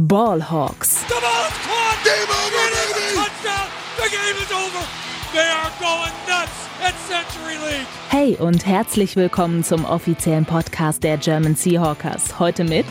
[0.00, 1.06] Ballhawks.
[1.08, 1.98] The ball is caught.
[2.04, 3.16] Game over, baby.
[3.16, 3.68] Touchdown.
[3.98, 4.86] The game is over.
[5.34, 7.86] They are going nuts at Century League.
[8.08, 12.38] Hey und herzlich willkommen zum offiziellen Podcast der German Seahawkers.
[12.38, 12.86] Heute mit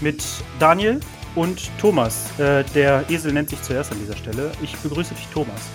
[0.00, 0.24] mit
[0.58, 0.98] Daniel
[1.36, 2.36] und Thomas.
[2.40, 4.50] Äh, der Esel nennt sich zuerst an dieser Stelle.
[4.62, 5.70] Ich begrüße dich, Thomas.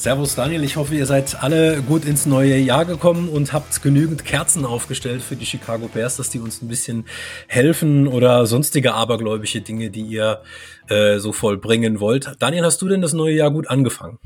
[0.00, 4.24] Servus Daniel, ich hoffe, ihr seid alle gut ins neue Jahr gekommen und habt genügend
[4.24, 7.04] Kerzen aufgestellt für die Chicago Bears, dass die uns ein bisschen
[7.48, 10.40] helfen oder sonstige abergläubische Dinge, die ihr
[10.88, 12.34] äh, so vollbringen wollt.
[12.38, 14.18] Daniel, hast du denn das neue Jahr gut angefangen?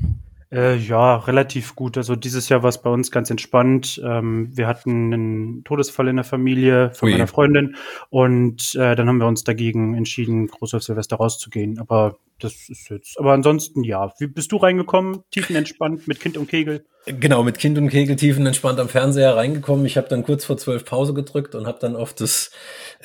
[0.49, 1.97] Äh, ja, relativ gut.
[1.97, 4.01] Also dieses Jahr war es bei uns ganz entspannt.
[4.01, 7.13] Ähm, wir hatten einen Todesfall in der Familie von Ui.
[7.13, 7.75] meiner Freundin
[8.09, 11.79] und äh, dann haben wir uns dagegen entschieden, groß auf Silvester rauszugehen.
[11.79, 13.17] Aber das ist jetzt.
[13.19, 14.11] Aber ansonsten ja.
[14.19, 15.23] Wie bist du reingekommen?
[15.31, 16.85] Tiefenentspannt mit Kind und Kegel?
[17.05, 19.85] Genau, mit Kind und Kegel tiefenentspannt am Fernseher reingekommen.
[19.85, 22.51] Ich habe dann kurz vor zwölf Pause gedrückt und habe dann auf das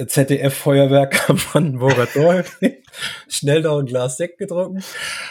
[0.05, 2.45] ZDF-Feuerwerk am Brandenburger Tor
[3.29, 4.83] schnell noch ein Glas Sekt getrunken.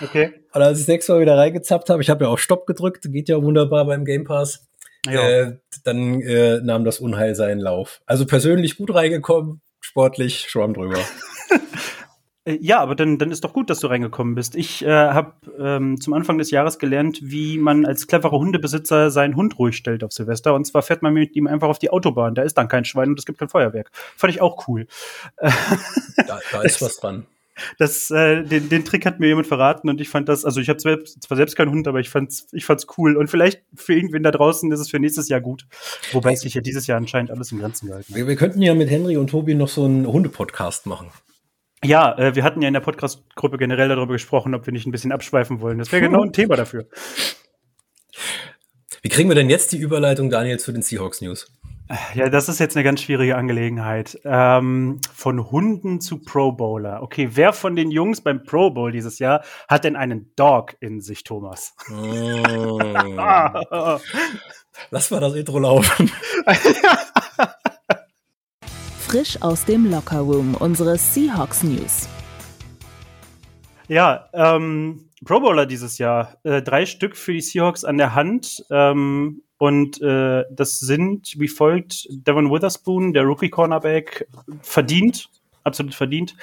[0.01, 0.33] Okay.
[0.53, 3.27] Und als ich sechs Mal wieder reingezappt habe, ich habe ja auch Stopp gedrückt, geht
[3.27, 4.67] ja wunderbar beim Game Pass.
[5.07, 5.27] Ja.
[5.27, 8.01] Äh, dann äh, nahm das Unheil seinen Lauf.
[8.05, 10.99] Also persönlich gut reingekommen, sportlich Schwamm drüber.
[12.45, 14.55] Äh, ja, aber dann, dann ist doch gut, dass du reingekommen bist.
[14.55, 19.35] Ich äh, habe ähm, zum Anfang des Jahres gelernt, wie man als cleverer Hundebesitzer seinen
[19.35, 20.53] Hund ruhig stellt auf Silvester.
[20.53, 22.35] Und zwar fährt man mit ihm einfach auf die Autobahn.
[22.35, 23.91] Da ist dann kein Schwein und es gibt kein Feuerwerk.
[24.15, 24.87] Fand ich auch cool.
[26.27, 27.25] Da, da ist was dran.
[27.77, 30.69] Das, äh, den, den Trick hat mir jemand verraten und ich fand das, also ich
[30.69, 33.17] habe selbst, zwar selbst keinen Hund, aber ich fand's, ich fand's cool.
[33.17, 35.65] Und vielleicht für irgendwen da draußen ist es für nächstes Jahr gut.
[36.11, 38.89] Wobei sich ja dieses Jahr anscheinend alles in Grenzen gehalten wir, wir könnten ja mit
[38.89, 41.09] Henry und Tobi noch so einen Hundepodcast machen.
[41.83, 44.91] Ja, äh, wir hatten ja in der Podcast-Gruppe generell darüber gesprochen, ob wir nicht ein
[44.91, 45.77] bisschen abschweifen wollen.
[45.77, 46.87] Das wäre genau ein Thema dafür.
[49.01, 51.47] Wie kriegen wir denn jetzt die Überleitung, Daniel, zu den Seahawks News?
[52.13, 54.19] Ja, das ist jetzt eine ganz schwierige Angelegenheit.
[54.23, 57.01] Ähm, von Hunden zu Pro Bowler.
[57.01, 61.01] Okay, wer von den Jungs beim Pro Bowl dieses Jahr hat denn einen Dog in
[61.01, 61.73] sich, Thomas?
[61.91, 62.79] Oh.
[64.91, 66.11] Lass mal das Intro laufen.
[69.09, 72.07] Frisch aus dem Lockerroom, unsere Seahawks News.
[73.87, 76.37] Ja, ähm, Pro Bowler dieses Jahr.
[76.43, 78.63] Äh, drei Stück für die Seahawks an der Hand.
[78.69, 84.27] Ähm, und äh, das sind wie folgt: Devon Witherspoon, der Rookie Cornerback,
[84.61, 85.27] verdient,
[85.63, 86.35] absolut verdient.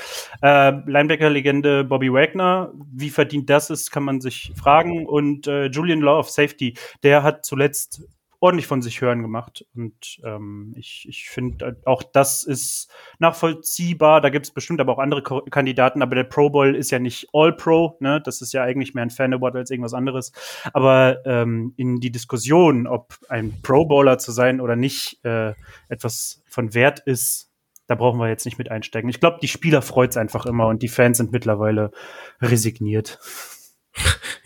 [0.43, 5.07] Äh, Linebacker-Legende Bobby Wagner, wie verdient das ist, kann man sich fragen.
[5.07, 8.03] Und äh, Julian Love, Safety, der hat zuletzt
[8.41, 9.65] ordentlich von sich hören gemacht.
[9.75, 14.21] Und ähm, ich, ich finde, auch das ist nachvollziehbar.
[14.21, 16.99] Da gibt es bestimmt aber auch andere Ko Kandidaten, aber der Pro Bowl ist ja
[16.99, 18.21] nicht All-Pro, ne?
[18.25, 20.33] Das ist ja eigentlich mehr ein Fan Award als irgendwas anderes.
[20.73, 25.55] Aber ähm, in die Diskussion, ob ein Pro Bowler zu sein oder nicht äh,
[25.89, 27.51] etwas von Wert ist,
[27.87, 29.09] da brauchen wir jetzt nicht mit einsteigen.
[29.09, 31.93] Ich glaube, die Spieler freut es einfach immer und die Fans sind mittlerweile
[32.41, 33.19] resigniert.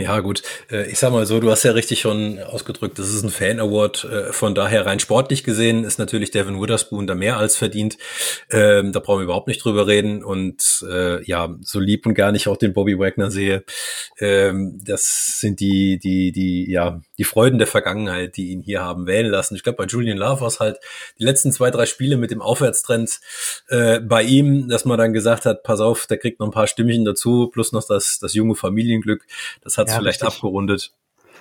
[0.00, 0.42] Ja, gut.
[0.70, 4.04] Äh, ich sag mal so, du hast ja richtig schon ausgedrückt, das ist ein Fan-Award.
[4.04, 7.98] Äh, von daher rein sportlich gesehen ist natürlich Devin Witherspoon da mehr als verdient.
[8.50, 10.24] Ähm, da brauchen wir überhaupt nicht drüber reden.
[10.24, 13.62] Und äh, ja, so lieb und gar nicht auch den Bobby Wagner sehe,
[14.18, 19.06] ähm, das sind die, die, die, ja, die Freuden der Vergangenheit, die ihn hier haben
[19.06, 19.54] wählen lassen.
[19.54, 20.78] Ich glaube, bei Julian Love war es halt
[21.18, 23.20] die letzten zwei, drei Spiele mit dem Aufwärtstrend
[23.68, 27.04] bei ihm, dass man dann gesagt hat, pass auf, der kriegt noch ein paar Stimmchen
[27.04, 29.26] dazu, plus noch das, das junge Familienglück.
[29.62, 30.36] Das hat ja, vielleicht richtig.
[30.36, 30.92] abgerundet.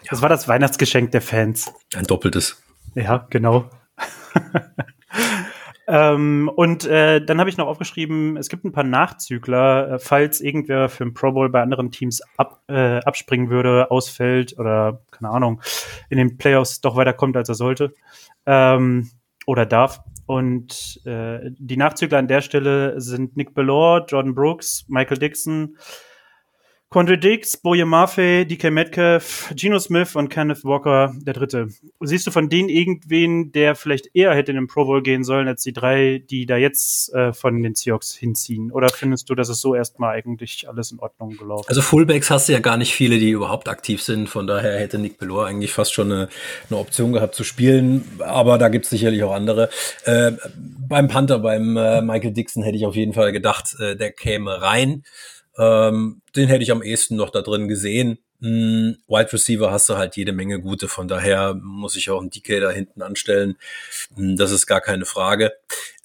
[0.10, 1.72] Das war das Weihnachtsgeschenk der Fans.
[1.96, 2.62] Ein doppeltes.
[2.96, 3.70] Ja, genau.
[5.88, 10.42] ähm, und äh, dann habe ich noch aufgeschrieben, es gibt ein paar Nachzügler, äh, falls
[10.42, 15.30] irgendwer für ein Pro Bowl bei anderen Teams ab, äh, abspringen würde, ausfällt oder keine
[15.30, 15.62] Ahnung,
[16.10, 17.94] in den Playoffs doch weiterkommt, als er sollte
[18.46, 19.10] ähm,
[19.46, 20.02] oder darf.
[20.26, 25.76] Und äh, die Nachzügler an der Stelle sind Nick Bellore, Jordan Brooks, Michael Dixon,
[26.92, 31.68] Quandre Dix, Boye Maffei, DK Metcalf, Geno Smith und Kenneth Walker, der dritte.
[32.00, 35.48] Siehst du von denen irgendwen, der vielleicht eher hätte in den Pro Bowl gehen sollen,
[35.48, 38.72] als die drei, die da jetzt äh, von den Seahawks hinziehen?
[38.72, 41.66] Oder findest du, dass es so erstmal eigentlich alles in Ordnung gelaufen?
[41.68, 44.28] Also Fullbacks hast du ja gar nicht viele, die überhaupt aktiv sind.
[44.28, 46.30] Von daher hätte Nick Bellore eigentlich fast schon eine,
[46.72, 48.04] eine Option gehabt zu spielen.
[48.18, 49.70] Aber da gibt es sicherlich auch andere.
[50.06, 54.12] Äh, beim Panther, beim äh, Michael Dixon hätte ich auf jeden Fall gedacht, äh, der
[54.12, 55.04] käme rein.
[55.60, 58.18] Ähm, den hätte ich am ehesten noch da drin gesehen.
[58.42, 62.30] Hm, Wide Receiver hast du halt jede Menge gute, von daher muss ich auch einen
[62.30, 63.58] DK da hinten anstellen.
[64.16, 65.52] Hm, das ist gar keine Frage.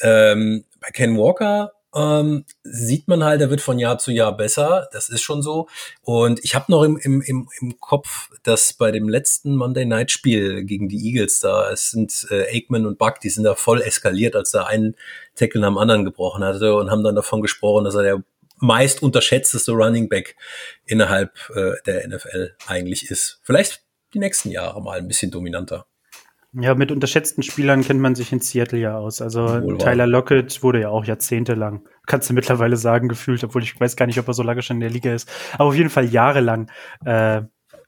[0.01, 4.89] Ähm, bei Ken Walker ähm, sieht man halt, er wird von Jahr zu Jahr besser.
[4.93, 5.69] Das ist schon so.
[6.03, 10.11] Und ich habe noch im, im, im, im Kopf, dass bei dem letzten Monday Night
[10.11, 13.81] Spiel gegen die Eagles da, es sind äh, Aikman und Buck, die sind da voll
[13.81, 14.97] eskaliert, als da ein
[15.37, 18.23] Tackle dem anderen gebrochen hatte und haben dann davon gesprochen, dass er der
[18.65, 20.37] meist unterschätzteste Running Back
[20.85, 23.41] innerhalb äh, der NFL eigentlich ist.
[23.43, 23.83] Vielleicht
[24.15, 25.87] die nächsten Jahre mal ein bisschen dominanter.
[26.53, 29.21] Ja, mit unterschätzten Spielern kennt man sich in Seattle ja aus.
[29.21, 33.79] Also Wohl Tyler Lockett wurde ja auch jahrzehntelang, kannst du mittlerweile sagen, gefühlt, obwohl ich
[33.79, 35.91] weiß gar nicht, ob er so lange schon in der Liga ist, aber auf jeden
[35.91, 36.71] Fall jahrelang
[37.05, 37.43] äh,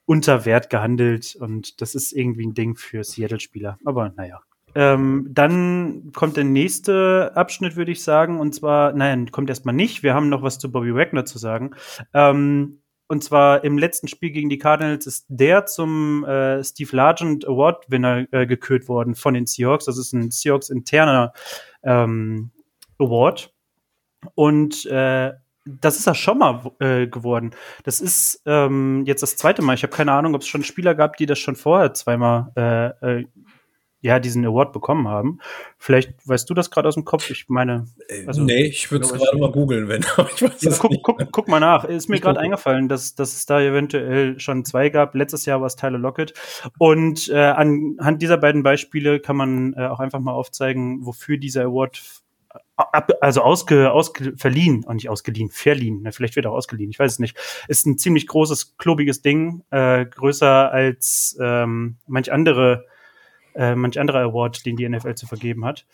[0.05, 3.79] unter Wert gehandelt und das ist irgendwie ein Ding für Seattle-Spieler.
[3.85, 4.41] Aber naja.
[4.77, 10.03] Ähm, dann kommt der nächste Abschnitt, würde ich sagen, und zwar, nein, kommt erstmal nicht.
[10.03, 11.71] Wir haben noch was zu Bobby Wagner zu sagen.
[12.13, 17.49] Ähm, und zwar im letzten Spiel gegen die Cardinals ist der zum äh, Steve Largent
[17.49, 19.87] Award Winner äh, gekürt worden von den Seahawks.
[19.87, 21.33] Das ist ein Seahawks interner
[21.83, 22.51] ähm,
[22.99, 23.55] Award.
[24.35, 25.33] Und äh,
[25.65, 27.53] das ist er schon mal äh, geworden.
[27.85, 29.75] Das ist ähm, jetzt das zweite Mal.
[29.75, 33.21] Ich habe keine Ahnung, ob es schon Spieler gab, die das schon vorher zweimal äh,
[33.21, 33.25] äh,
[34.07, 35.41] ja, diesen Award bekommen haben.
[35.79, 37.29] Vielleicht weißt du das gerade aus dem Kopf.
[37.29, 37.87] Ich meine.
[38.09, 40.03] Äh, also, nee, ich würde es gerade mal googeln, wenn.
[40.35, 41.85] ich weiß ja, guck, guck, guck, mal nach.
[41.85, 45.15] Ist mir gerade eingefallen, dass, dass es da eventuell schon zwei gab.
[45.17, 46.35] Letztes Jahr war es Tyler Lockett.
[46.79, 51.65] Und äh, anhand dieser beiden Beispiele kann man äh, auch einfach mal aufzeigen, wofür dieser
[51.65, 52.01] Award
[52.77, 56.99] ab, also ausge, ausge, verliehen, und nicht ausgeliehen, verliehen, ne, vielleicht wird auch ausgeliehen, ich
[56.99, 57.37] weiß es nicht,
[57.69, 62.87] ist ein ziemlich großes, klobiges Ding, äh, größer als ähm, manch andere
[63.57, 65.87] äh, manch anderer Award, den die NFL zu vergeben hat.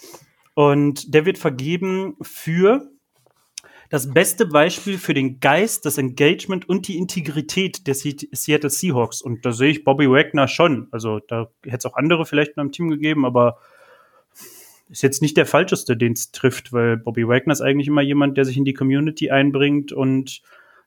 [0.54, 2.88] Und der wird vergeben für
[3.92, 9.20] das beste Beispiel für den Geist, das Engagement und die Integrität der Seattle Seahawks.
[9.20, 10.88] Und da sehe ich Bobby Wagner schon.
[10.92, 13.58] Also da hätte es auch andere vielleicht in einem Team gegeben, aber
[14.88, 18.38] ist jetzt nicht der falscheste, den es trifft, weil Bobby Wagner ist eigentlich immer jemand,
[18.38, 20.40] der sich in die Community einbringt und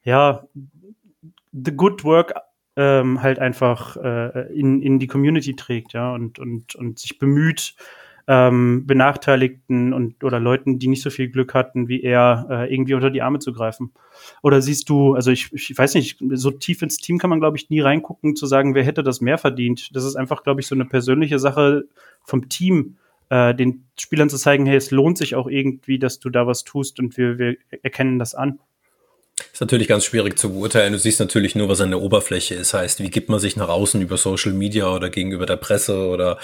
[0.03, 0.47] ja,
[1.51, 2.33] the good work
[2.75, 7.75] ähm, halt einfach äh, in, in die Community trägt, ja, und, und, und sich bemüht,
[8.27, 12.95] ähm, Benachteiligten und oder Leuten, die nicht so viel Glück hatten wie er, äh, irgendwie
[12.95, 13.91] unter die Arme zu greifen.
[14.41, 17.57] Oder siehst du, also ich, ich weiß nicht, so tief ins Team kann man, glaube
[17.57, 19.95] ich, nie reingucken, zu sagen, wer hätte das mehr verdient.
[19.95, 21.85] Das ist einfach, glaube ich, so eine persönliche Sache
[22.23, 22.97] vom Team,
[23.29, 26.63] äh, den Spielern zu zeigen, hey, es lohnt sich auch irgendwie, dass du da was
[26.63, 28.59] tust und wir, wir erkennen das an.
[29.51, 30.93] Ist natürlich ganz schwierig zu beurteilen.
[30.93, 32.73] Du siehst natürlich nur, was an der Oberfläche ist.
[32.73, 36.39] Heißt, wie gibt man sich nach außen über Social Media oder gegenüber der Presse oder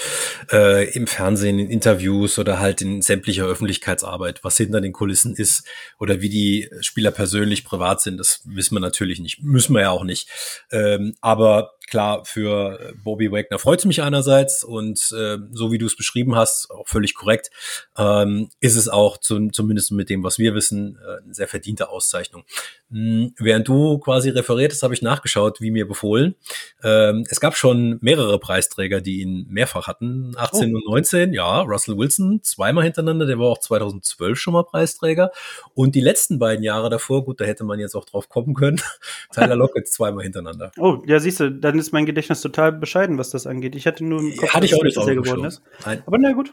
[0.52, 5.66] äh, im Fernsehen, in Interviews oder halt in sämtlicher Öffentlichkeitsarbeit, was hinter den Kulissen ist
[6.00, 8.18] oder wie die Spieler persönlich privat sind.
[8.18, 9.42] Das wissen wir natürlich nicht.
[9.42, 10.28] Müssen wir ja auch nicht.
[10.70, 15.86] Ähm, aber klar, für Bobby Wagner freut es mich einerseits und äh, so wie du
[15.86, 17.52] es beschrieben hast, auch völlig korrekt,
[17.98, 21.90] ähm, ist es auch zum, zumindest mit dem, was wir wissen, äh, eine sehr verdiente
[21.90, 22.46] Auszeichnung.
[22.92, 26.36] Hm, während du quasi referiert hast, habe ich nachgeschaut, wie mir befohlen.
[26.84, 30.34] Ähm, es gab schon mehrere Preisträger, die ihn mehrfach hatten.
[30.36, 30.78] 18 oh.
[30.78, 35.32] und 19, ja, Russell Wilson zweimal hintereinander, der war auch 2012 schon mal Preisträger.
[35.74, 38.82] Und die letzten beiden Jahre davor, gut, da hätte man jetzt auch drauf kommen können,
[39.34, 40.72] Tyler Lockett zweimal hintereinander.
[40.78, 43.76] Oh, ja, siehst du, dann ist mein Gedächtnis total bescheiden, was das angeht.
[43.76, 45.62] Ich hatte nur im Kopf, Hatte ich auch nicht dass geworden ist.
[45.86, 46.04] Nein.
[46.06, 46.52] Aber na gut.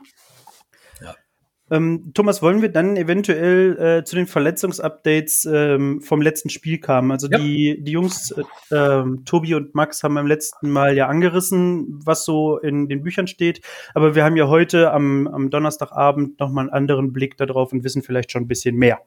[1.70, 7.10] Ähm, Thomas, wollen wir dann eventuell äh, zu den Verletzungsupdates ähm, vom letzten Spiel kommen?
[7.10, 7.38] Also ja.
[7.38, 8.34] die, die Jungs,
[8.70, 13.02] äh, äh, Tobi und Max, haben beim letzten Mal ja angerissen, was so in den
[13.02, 13.60] Büchern steht.
[13.94, 18.02] Aber wir haben ja heute am, am Donnerstagabend nochmal einen anderen Blick darauf und wissen
[18.02, 19.00] vielleicht schon ein bisschen mehr.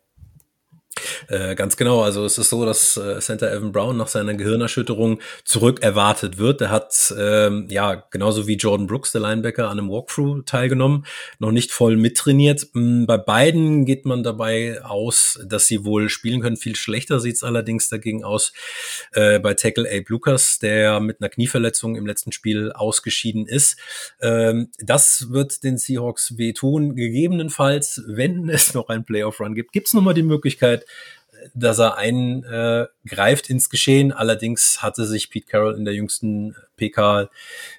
[1.27, 2.01] Äh, ganz genau.
[2.01, 6.61] Also es ist so, dass äh, Center Evan Brown nach seiner Gehirnerschütterung zurück erwartet wird.
[6.61, 11.05] Er hat ähm, ja genauso wie Jordan Brooks, der Linebacker, an einem Walkthrough teilgenommen,
[11.39, 12.67] noch nicht voll mittrainiert.
[12.73, 16.57] Mm, bei beiden geht man dabei aus, dass sie wohl spielen können.
[16.57, 18.53] Viel schlechter sieht es allerdings dagegen aus
[19.13, 23.77] äh, bei Tackle Abe Lucas, der mit einer Knieverletzung im letzten Spiel ausgeschieden ist.
[24.21, 26.95] Ähm, das wird den Seahawks wehtun.
[26.95, 30.85] Gegebenenfalls, wenn es noch ein Playoff-Run gibt, gibt es nochmal die Möglichkeit,
[31.53, 34.11] dass er eingreift ins Geschehen.
[34.11, 37.29] Allerdings hatte sich Pete Carroll in der jüngsten PK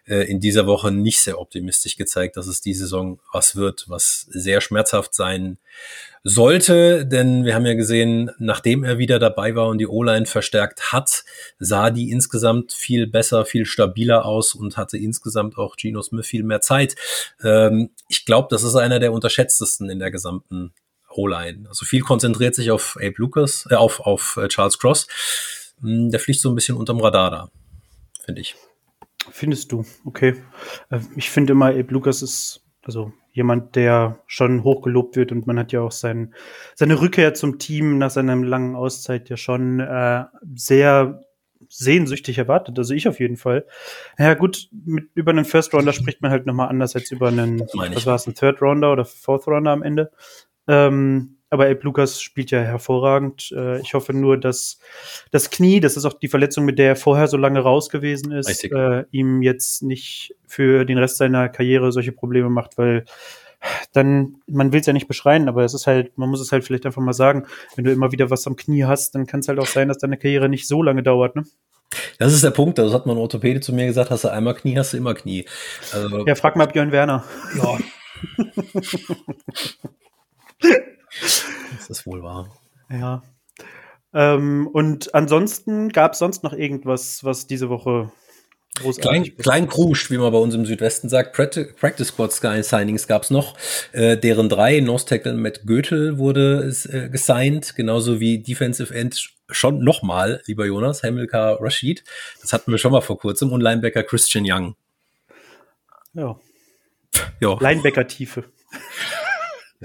[0.07, 4.26] äh, in dieser Woche nicht sehr optimistisch gezeigt, dass es die Saison was wird, was
[4.31, 5.59] sehr schmerzhaft sein
[6.25, 7.07] sollte.
[7.07, 11.25] Denn wir haben ja gesehen, nachdem er wieder dabei war und die O-Line verstärkt hat,
[11.59, 16.45] sah die insgesamt viel besser, viel stabiler aus und hatte insgesamt auch Geno Smith viel
[16.45, 16.97] mehr Zeit.
[17.42, 20.73] Ähm, ich glaube, das ist einer der unterschätztesten in der gesamten
[21.12, 21.69] O-Line.
[21.69, 25.07] Also viel konzentriert sich auf Abe Lucas, äh, auf, auf äh, Charles Cross.
[25.81, 27.49] Hm, der fliegt so ein bisschen unterm Radar da,
[28.25, 28.54] finde ich.
[29.31, 30.37] Findest du, okay.
[30.90, 35.59] Äh, ich finde immer, Abe Lucas ist, also jemand, der schon hochgelobt wird und man
[35.59, 36.35] hat ja auch sein,
[36.75, 41.23] seine Rückkehr zum Team nach seiner langen Auszeit ja schon äh, sehr
[41.69, 42.78] sehnsüchtig erwartet.
[42.78, 43.66] Also ich auf jeden Fall.
[44.19, 47.61] Ja gut, mit, über einen First Rounder spricht man halt nochmal anders als über einen,
[47.61, 50.11] was war es, ein Third Rounder oder Fourth Rounder am Ende.
[50.69, 53.52] Ähm, aber Abe Lucas spielt ja hervorragend.
[53.54, 54.78] Äh, ich hoffe nur, dass
[55.33, 58.33] das Knie, das ist auch die Verletzung, mit der er vorher so lange raus gewesen
[58.33, 63.04] ist, äh, ihm jetzt nicht für den Rest seiner Karriere solche Probleme macht, weil
[63.92, 66.64] dann, man will es ja nicht beschreien, aber es ist halt, man muss es halt
[66.64, 69.49] vielleicht einfach mal sagen, wenn du immer wieder was am Knie hast, dann kann es
[69.49, 71.45] halt auch sein, dass deine Karriere nicht so lange dauert, ne?
[72.19, 74.78] Das ist der Punkt, das hat mein Orthopäde zu mir gesagt, hast du einmal Knie,
[74.78, 75.45] hast du immer Knie.
[75.92, 77.25] Also, ja, frag mal Björn Werner.
[77.59, 77.78] Ja.
[81.21, 82.49] das ist wohl wahr.
[82.90, 83.23] Ja.
[84.14, 88.12] Ähm, und ansonsten gab es sonst noch irgendwas, was diese Woche
[88.99, 91.35] Klein, klein Krusch, wie man bei uns im Südwesten sagt.
[91.35, 93.54] Practice Squad Sky Signings gab es noch.
[93.92, 99.85] Äh, deren drei, North Tackle Matt Goethel wurde äh, gesigned, genauso wie Defensive End schon
[99.85, 102.02] nochmal, lieber Jonas, Hamilcar Rashid.
[102.40, 103.52] Das hatten wir schon mal vor kurzem.
[103.52, 104.75] Und Linebacker Christian Young.
[106.14, 106.40] Ja.
[107.40, 107.59] ja.
[107.61, 108.45] Linebacker-Tiefe.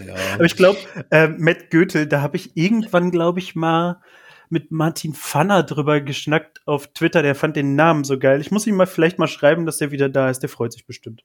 [0.05, 0.15] ja.
[0.35, 0.79] Aber ich glaube,
[1.11, 4.01] äh, Matt Goethel, da habe ich irgendwann, glaube ich, mal
[4.49, 7.21] mit Martin Pfanner drüber geschnackt auf Twitter.
[7.21, 8.41] Der fand den Namen so geil.
[8.41, 10.39] Ich muss ihm mal vielleicht mal schreiben, dass der wieder da ist.
[10.39, 11.23] Der freut sich bestimmt.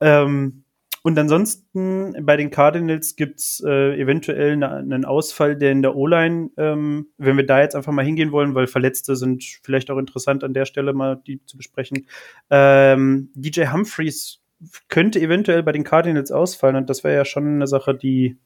[0.00, 0.64] Ähm,
[1.02, 6.50] und ansonsten bei den Cardinals gibt's äh, eventuell ne, einen Ausfall, der in der O-Line,
[6.56, 10.42] ähm, wenn wir da jetzt einfach mal hingehen wollen, weil Verletzte sind vielleicht auch interessant
[10.42, 12.06] an der Stelle mal die zu besprechen.
[12.50, 14.40] Ähm, DJ Humphreys
[14.88, 18.36] könnte eventuell bei den Cardinals ausfallen und das wäre ja schon eine Sache, die,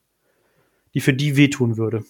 [0.94, 2.04] die für die wehtun würde.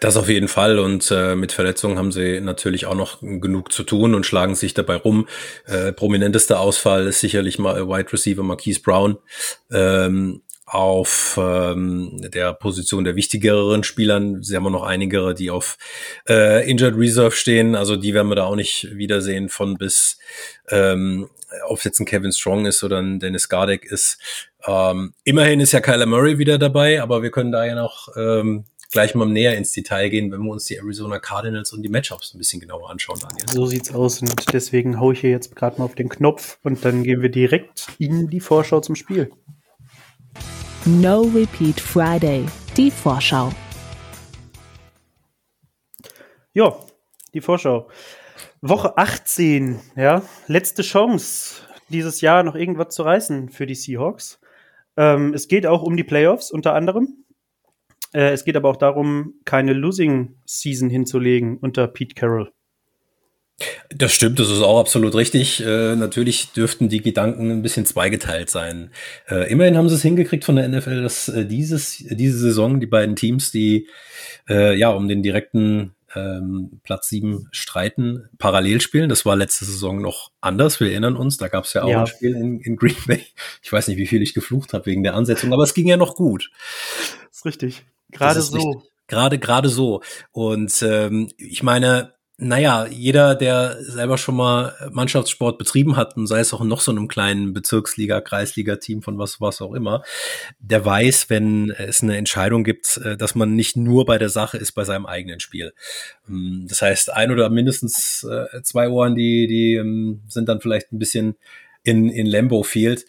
[0.00, 3.84] Das auf jeden Fall und äh, mit Verletzungen haben sie natürlich auch noch genug zu
[3.84, 5.28] tun und schlagen sich dabei rum.
[5.64, 9.18] Äh, prominentester Ausfall ist sicherlich mal Wide Receiver Marquise Brown.
[9.70, 14.42] Ähm, auf ähm, der Position der wichtigeren Spielern.
[14.42, 15.78] Sie haben auch noch einige, die auf
[16.28, 17.76] äh, Injured Reserve stehen.
[17.76, 20.18] Also die werden wir da auch nicht wiedersehen von bis,
[20.68, 21.28] ähm,
[21.66, 24.18] ob es jetzt ein Kevin Strong ist oder ein Dennis Gardek ist.
[24.66, 28.64] Ähm, immerhin ist ja Kyler Murray wieder dabei, aber wir können da ja noch ähm,
[28.90, 32.34] gleich mal näher ins Detail gehen, wenn wir uns die Arizona Cardinals und die Matchups
[32.34, 33.48] ein bisschen genauer anschauen, Daniel.
[33.48, 36.84] So sieht's aus und deswegen haue ich hier jetzt gerade mal auf den Knopf und
[36.84, 39.30] dann gehen wir direkt in die Vorschau zum Spiel.
[40.84, 42.46] No Repeat Friday,
[42.76, 43.52] die Vorschau.
[46.54, 46.74] Ja,
[47.34, 47.88] die Vorschau.
[48.68, 54.40] Woche 18, ja, letzte Chance, dieses Jahr noch irgendwas zu reißen für die Seahawks.
[54.96, 57.24] Ähm, es geht auch um die Playoffs unter anderem.
[58.12, 62.52] Äh, es geht aber auch darum, keine Losing Season hinzulegen unter Pete Carroll.
[63.88, 65.64] Das stimmt, das ist auch absolut richtig.
[65.64, 68.90] Äh, natürlich dürften die Gedanken ein bisschen zweigeteilt sein.
[69.28, 72.86] Äh, immerhin haben sie es hingekriegt von der NFL, dass äh, dieses, diese Saison die
[72.86, 73.88] beiden Teams, die
[74.48, 79.08] äh, ja um den direkten ähm, Platz sieben streiten, parallel spielen.
[79.08, 80.80] Das war letzte Saison noch anders.
[80.80, 82.00] Wir erinnern uns, da gab es ja auch ja.
[82.00, 83.24] ein Spiel in, in Green Bay.
[83.62, 85.96] Ich weiß nicht, wie viel ich geflucht habe wegen der Ansetzung, aber es ging ja
[85.96, 86.50] noch gut.
[87.28, 87.84] Das ist richtig.
[88.10, 88.82] Gerade so.
[89.08, 90.02] Gerade, gerade so.
[90.32, 96.40] Und ähm, ich meine, naja, jeder, der selber schon mal Mannschaftssport betrieben hat, und sei
[96.40, 100.02] es auch noch so einem kleinen Bezirksliga, Kreisliga-Team von was, was auch immer,
[100.58, 104.58] der weiß, wenn es eine Entscheidung gibt, äh, dass man nicht nur bei der Sache
[104.58, 105.72] ist, bei seinem eigenen Spiel.
[106.28, 110.92] Ähm, das heißt, ein oder mindestens äh, zwei Ohren, die, die ähm, sind dann vielleicht
[110.92, 111.36] ein bisschen
[111.84, 113.06] in, in Lambo Field.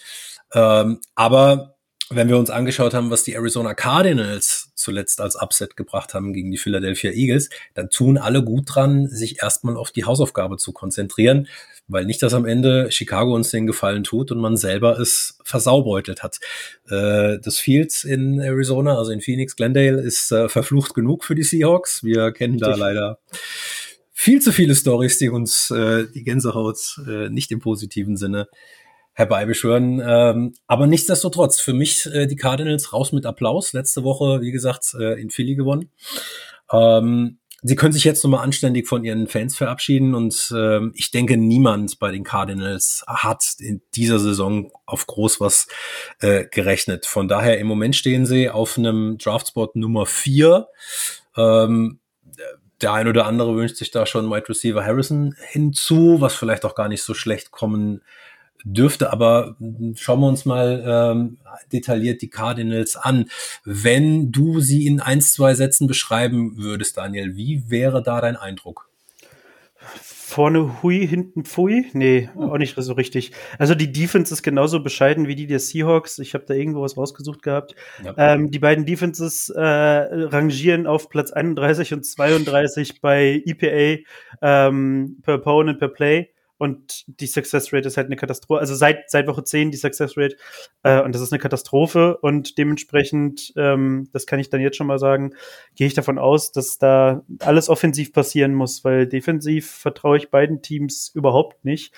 [0.54, 1.77] Ähm, aber
[2.10, 6.52] wenn wir uns angeschaut haben, was die Arizona Cardinals zuletzt als Upset gebracht haben gegen
[6.52, 11.48] die Philadelphia Eagles, dann tun alle gut dran, sich erstmal auf die Hausaufgabe zu konzentrieren,
[11.88, 16.24] weil nicht, dass am Ende Chicago uns den Gefallen tut und man selber es versaubeutelt
[16.24, 16.40] hat.
[16.90, 21.44] Äh, das Fields in Arizona, also in Phoenix, Glendale, ist äh, verflucht genug für die
[21.44, 22.04] Seahawks.
[22.04, 23.20] Wir kennen da leider
[24.14, 28.48] viel zu viele Stories, die uns äh, die Gänsehaut nicht im positiven Sinne
[29.18, 30.00] herbeibeschwören.
[30.06, 33.74] Ähm, aber nichtsdestotrotz, für mich äh, die Cardinals raus mit Applaus.
[33.74, 35.90] Letzte Woche, wie gesagt, äh, in Philly gewonnen.
[36.72, 41.36] Ähm, sie können sich jetzt nochmal anständig von ihren Fans verabschieden und ähm, ich denke,
[41.36, 45.68] niemand bei den Cardinals hat in dieser Saison auf groß was
[46.20, 47.08] äh, gerechnet.
[47.08, 50.68] Von daher im Moment stehen sie auf einem Draftspot Nummer vier.
[51.36, 52.00] Ähm,
[52.82, 56.76] der ein oder andere wünscht sich da schon Wide Receiver Harrison hinzu, was vielleicht auch
[56.76, 58.04] gar nicht so schlecht kommen
[58.64, 59.56] dürfte aber
[59.96, 61.38] schauen wir uns mal ähm,
[61.72, 63.26] detailliert die Cardinals an.
[63.64, 68.90] Wenn du sie in ein, zwei Sätzen beschreiben würdest, Daniel, wie wäre da dein Eindruck?
[70.28, 71.86] Vorne hui, hinten pfui?
[71.94, 73.32] Nee, auch nicht so richtig.
[73.58, 76.20] Also die Defense ist genauso bescheiden wie die der Seahawks.
[76.20, 77.76] Ich habe da irgendwo was rausgesucht gehabt.
[78.04, 78.14] Ja.
[78.18, 84.04] Ähm, die beiden Defenses äh, rangieren auf Platz 31 und 32 bei EPA
[84.42, 88.60] ähm, per Opponent per Play und die Success Rate ist halt eine Katastrophe.
[88.60, 90.36] Also seit, seit Woche 10 die Success Rate
[90.84, 94.88] äh, und das ist eine Katastrophe und dementsprechend, ähm, das kann ich dann jetzt schon
[94.88, 95.34] mal sagen,
[95.76, 100.62] gehe ich davon aus, dass da alles offensiv passieren muss, weil defensiv vertraue ich beiden
[100.62, 101.94] Teams überhaupt nicht.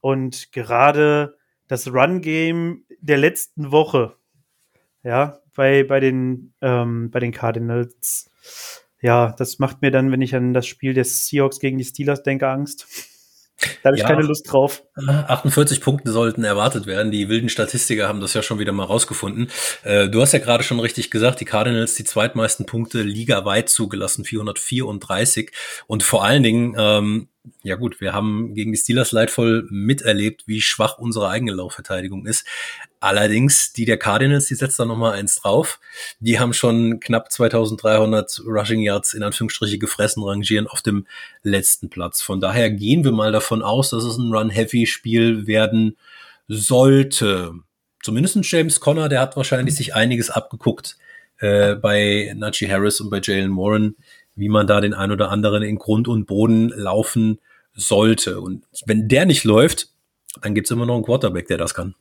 [0.00, 4.14] Und gerade das Run-Game der letzten Woche,
[5.02, 8.30] ja, bei, bei den, ähm, bei den Cardinals,
[9.00, 12.22] ja, das macht mir dann, wenn ich an das Spiel des Seahawks gegen die Steelers
[12.22, 12.86] denke, Angst.
[13.82, 14.82] Da habe ich ja, keine Lust drauf.
[14.96, 17.10] 48 Punkte sollten erwartet werden.
[17.10, 19.48] Die wilden Statistiker haben das ja schon wieder mal rausgefunden.
[19.82, 24.24] Äh, du hast ja gerade schon richtig gesagt, die Cardinals die zweitmeisten Punkte ligaweit zugelassen,
[24.24, 25.50] 434.
[25.86, 27.28] Und vor allen Dingen ähm,
[27.62, 32.46] ja gut, wir haben gegen die Steelers leidvoll miterlebt, wie schwach unsere eigene Laufverteidigung ist.
[33.04, 35.78] Allerdings, die der Cardinals, die setzt da nochmal eins drauf.
[36.20, 41.06] Die haben schon knapp 2300 Rushing Yards in Anführungsstriche gefressen, rangieren auf dem
[41.42, 42.22] letzten Platz.
[42.22, 45.96] Von daher gehen wir mal davon aus, dass es ein Run-Heavy-Spiel werden
[46.48, 47.52] sollte.
[48.02, 50.96] Zumindest James Conner, der hat wahrscheinlich sich einiges abgeguckt
[51.38, 53.96] äh, bei Najee Harris und bei Jalen Warren
[54.36, 57.38] wie man da den ein oder anderen in Grund und Boden laufen
[57.74, 58.40] sollte.
[58.40, 59.88] Und wenn der nicht läuft,
[60.42, 61.94] dann gibt's immer noch einen Quarterback, der das kann.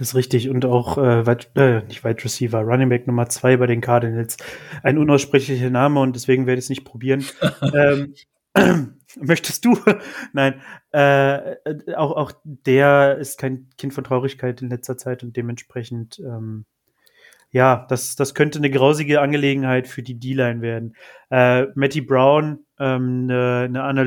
[0.00, 0.48] Das ist richtig.
[0.48, 4.38] Und auch, äh, weit, äh, nicht Wide Receiver, Running Back Nummer zwei bei den Cardinals.
[4.82, 7.22] Ein unaussprechlicher Name und deswegen werde ich es nicht probieren.
[7.74, 8.14] ähm,
[9.20, 9.78] möchtest du?
[10.32, 10.62] Nein.
[10.90, 11.56] Äh,
[11.96, 16.64] auch, auch der ist kein Kind von Traurigkeit in letzter Zeit und dementsprechend ähm,
[17.50, 20.94] ja, das, das könnte eine grausige Angelegenheit für die D-Line werden.
[21.30, 24.04] Äh, Matty Brown, ähm, eine, eine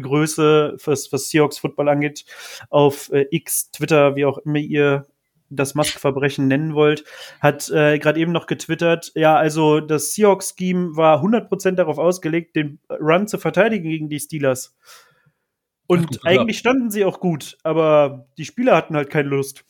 [0.00, 2.24] Analysegröße, was, was Seahawks Football angeht,
[2.68, 5.06] auf äh, X, Twitter, wie auch immer ihr
[5.52, 7.04] das Musk-Verbrechen nennen wollt,
[7.40, 12.78] hat äh, gerade eben noch getwittert, ja, also das Seahawks-Scheme war 100% darauf ausgelegt, den
[12.88, 14.76] Run zu verteidigen gegen die Steelers.
[15.88, 19.64] Und eigentlich standen sie auch gut, aber die Spieler hatten halt keine Lust.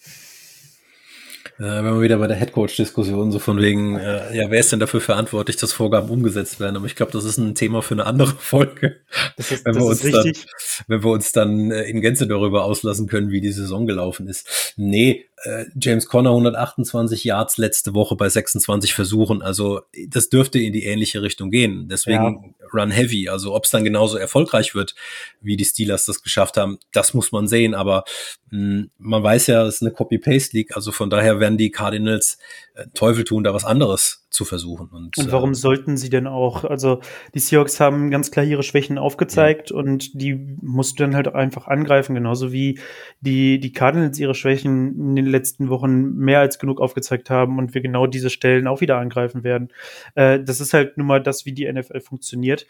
[1.61, 4.81] Äh, wenn wir wieder bei der Headcoach-Diskussion so von wegen, äh, ja, wer ist denn
[4.81, 6.76] dafür verantwortlich, dass Vorgaben umgesetzt werden?
[6.76, 8.97] Aber ich glaube, das ist ein Thema für eine andere Folge.
[9.37, 10.47] Das ist, wenn das wir uns richtig.
[10.47, 14.27] Dann, wenn wir uns dann äh, in Gänze darüber auslassen können, wie die Saison gelaufen
[14.27, 14.73] ist.
[14.77, 19.42] Nee, äh, James Conner 128 Yards letzte Woche bei 26 Versuchen.
[19.42, 21.88] Also das dürfte in die ähnliche Richtung gehen.
[21.90, 22.66] Deswegen ja.
[22.73, 23.29] Run Heavy.
[23.29, 24.94] Also ob es dann genauso erfolgreich wird,
[25.40, 27.75] wie die Steelers das geschafft haben, das muss man sehen.
[27.75, 28.05] Aber
[28.51, 30.75] man weiß ja, es ist eine Copy-Paste-League.
[30.77, 32.39] Also von daher werden die Cardinals
[32.75, 34.89] äh, Teufel tun, da was anderes zu versuchen.
[34.89, 36.65] Und, und warum äh, sollten sie denn auch?
[36.65, 37.01] Also
[37.35, 39.77] die Seahawks haben ganz klar ihre Schwächen aufgezeigt ja.
[39.77, 42.81] und die musst du dann halt einfach angreifen, genauso wie
[43.21, 47.75] die, die Cardinals ihre Schwächen in den letzten Wochen mehr als genug aufgezeigt haben und
[47.75, 49.69] wir genau diese Stellen auch wieder angreifen werden.
[50.15, 52.67] Äh, das ist halt nun mal das, wie die NFL funktioniert.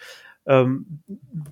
[0.47, 1.01] Ähm,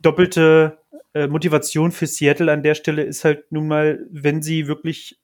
[0.03, 0.88] doppelte äh,
[1.27, 5.19] Motivation für Seattle an der Stelle ist halt nun mal, wenn sie wirklich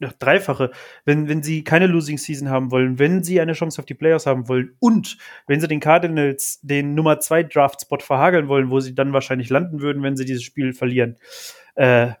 [0.00, 0.70] ja, dreifache,
[1.04, 4.26] wenn, wenn sie keine Losing Season haben wollen, wenn sie eine Chance auf die Playoffs
[4.26, 8.80] haben wollen und wenn sie den Cardinals den Nummer zwei Draft Spot verhageln wollen, wo
[8.80, 11.18] sie dann wahrscheinlich landen würden, wenn sie dieses Spiel verlieren.
[11.74, 12.12] Äh,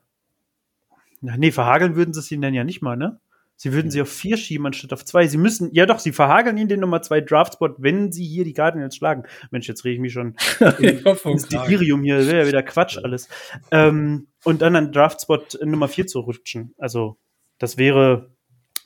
[1.22, 3.18] nee, verhageln würden sie es ihnen dann ja nicht mal, ne?
[3.62, 5.26] Sie würden sie auf vier schieben anstatt auf zwei.
[5.26, 8.54] Sie müssen, ja doch, sie verhageln ihnen den Nummer zwei Draftspot, wenn sie hier die
[8.54, 9.24] Cardinals schlagen.
[9.50, 10.34] Mensch, jetzt rede ich mich schon
[10.80, 13.28] ins Delirium hier, wäre ja wieder Quatsch alles.
[13.70, 16.74] Ähm, und dann an Draftspot Nummer vier zu rutschen.
[16.78, 17.18] Also,
[17.58, 18.34] das wäre,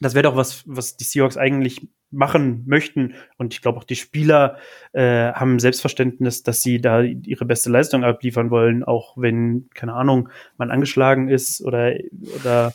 [0.00, 3.14] das wäre doch was, was die Seahawks eigentlich machen möchten.
[3.36, 4.58] Und ich glaube auch die Spieler
[4.92, 10.28] äh, haben Selbstverständnis, dass sie da ihre beste Leistung abliefern wollen, auch wenn, keine Ahnung,
[10.56, 11.94] man angeschlagen ist oder,
[12.40, 12.72] oder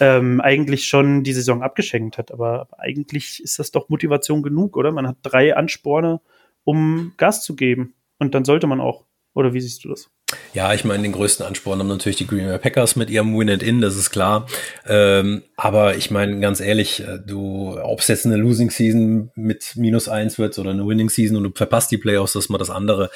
[0.00, 2.32] ähm, eigentlich schon die Saison abgeschenkt hat.
[2.32, 4.90] Aber eigentlich ist das doch Motivation genug, oder?
[4.90, 6.20] Man hat drei Ansporne,
[6.64, 7.94] um Gas zu geben.
[8.18, 9.04] Und dann sollte man auch.
[9.34, 10.10] Oder wie siehst du das?
[10.52, 13.48] Ja, ich meine, den größten Ansporn haben natürlich die Green Bay Packers mit ihrem Win
[13.48, 14.46] and In, das ist klar.
[14.86, 19.72] Ähm, aber ich meine, ganz ehrlich, äh, du, ob es jetzt eine Losing Season mit
[19.76, 22.58] minus eins wird oder eine Winning Season und du verpasst die Playoffs, das ist mal
[22.58, 23.10] das andere.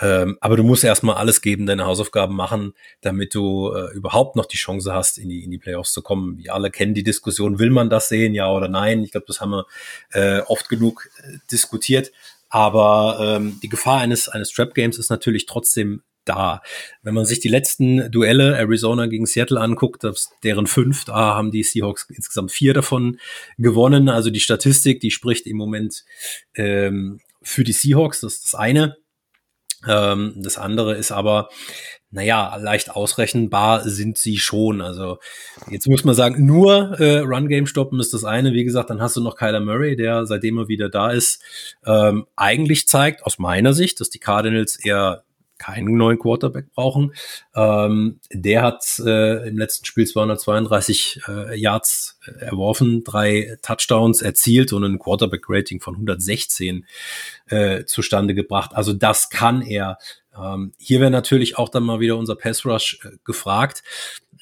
[0.00, 4.46] Ähm, aber du musst erstmal alles geben, deine Hausaufgaben machen, damit du äh, überhaupt noch
[4.46, 6.38] die Chance hast, in die, in die Playoffs zu kommen.
[6.38, 9.02] Wir alle kennen die Diskussion, will man das sehen, ja oder nein?
[9.02, 9.66] Ich glaube, das haben wir
[10.12, 12.12] äh, oft genug äh, diskutiert.
[12.50, 16.62] Aber ähm, die Gefahr eines, eines Trap Games ist natürlich trotzdem da.
[17.02, 20.02] Wenn man sich die letzten Duelle Arizona gegen Seattle anguckt,
[20.42, 23.18] deren fünf, da haben die Seahawks insgesamt vier davon
[23.58, 24.08] gewonnen.
[24.08, 26.04] Also die Statistik, die spricht im Moment
[26.54, 28.96] ähm, für die Seahawks, das ist das eine.
[29.86, 31.48] Ähm, das andere ist aber,
[32.10, 34.80] naja, leicht ausrechenbar sind sie schon.
[34.80, 35.18] Also
[35.70, 38.52] jetzt muss man sagen, nur äh, Run-Game stoppen ist das eine.
[38.52, 41.42] Wie gesagt, dann hast du noch Kyler Murray, der, seitdem er wieder da ist,
[41.84, 45.24] ähm, eigentlich zeigt, aus meiner Sicht, dass die Cardinals eher
[45.62, 47.14] keinen neuen Quarterback brauchen.
[47.54, 54.72] Ähm, der hat äh, im letzten Spiel 232 äh, Yards äh, erworfen, drei Touchdowns erzielt
[54.72, 56.84] und ein Quarterback-Rating von 116
[57.46, 58.72] äh, zustande gebracht.
[58.74, 59.98] Also das kann er.
[60.36, 63.84] Ähm, hier wäre natürlich auch dann mal wieder unser Pass Rush äh, gefragt.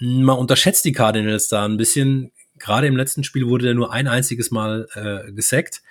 [0.00, 2.32] Man unterschätzt die Cardinals da ein bisschen.
[2.58, 5.82] Gerade im letzten Spiel wurde der nur ein einziges Mal äh, gesackt.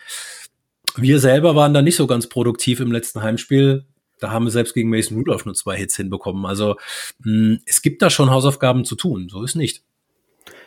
[0.95, 3.85] Wir selber waren da nicht so ganz produktiv im letzten Heimspiel.
[4.19, 6.45] Da haben wir selbst gegen Mason Rudolph nur zwei Hits hinbekommen.
[6.45, 6.75] Also
[7.23, 9.29] mh, hm, es gibt da schon Hausaufgaben zu tun.
[9.29, 9.83] So ist nicht.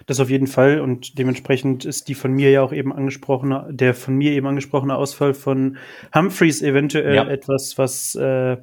[0.06, 3.94] Das auf jeden Fall und dementsprechend ist die von mir ja auch eben angesprochene, der
[3.94, 5.76] von mir eben angesprochene Ausfall von
[6.14, 7.28] Humphreys eventuell ja.
[7.28, 8.56] etwas, was äh,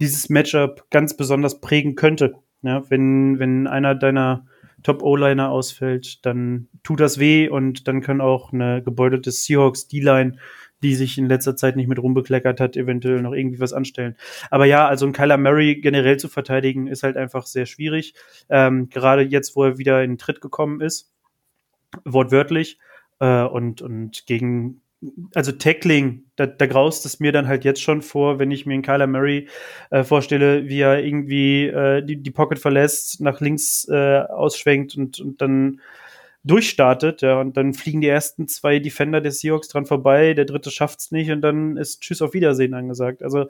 [0.00, 2.34] dieses Matchup ganz besonders prägen könnte.
[2.62, 4.46] Ja, wenn, wenn einer deiner
[4.82, 10.38] Top-O-Liner ausfällt, dann tut das weh und dann kann auch eine gebeutelte Seahawks D-Line
[10.82, 14.16] die sich in letzter Zeit nicht mit rumbekleckert hat, eventuell noch irgendwie was anstellen.
[14.50, 18.14] Aber ja, also ein Kyler Murray generell zu verteidigen, ist halt einfach sehr schwierig.
[18.48, 21.12] Ähm, gerade jetzt, wo er wieder in den Tritt gekommen ist,
[22.04, 22.78] wortwörtlich,
[23.20, 24.82] äh, und, und gegen
[25.34, 28.74] also Tackling, da, da graust es mir dann halt jetzt schon vor, wenn ich mir
[28.74, 29.48] einen Kyler Murray
[29.90, 35.20] äh, vorstelle, wie er irgendwie äh, die, die Pocket verlässt, nach links äh, ausschwenkt und,
[35.20, 35.80] und dann
[36.48, 40.70] durchstartet, ja, und dann fliegen die ersten zwei Defender des Seahawks dran vorbei, der dritte
[40.70, 43.22] schafft's nicht und dann ist Tschüss auf Wiedersehen angesagt.
[43.22, 43.46] Also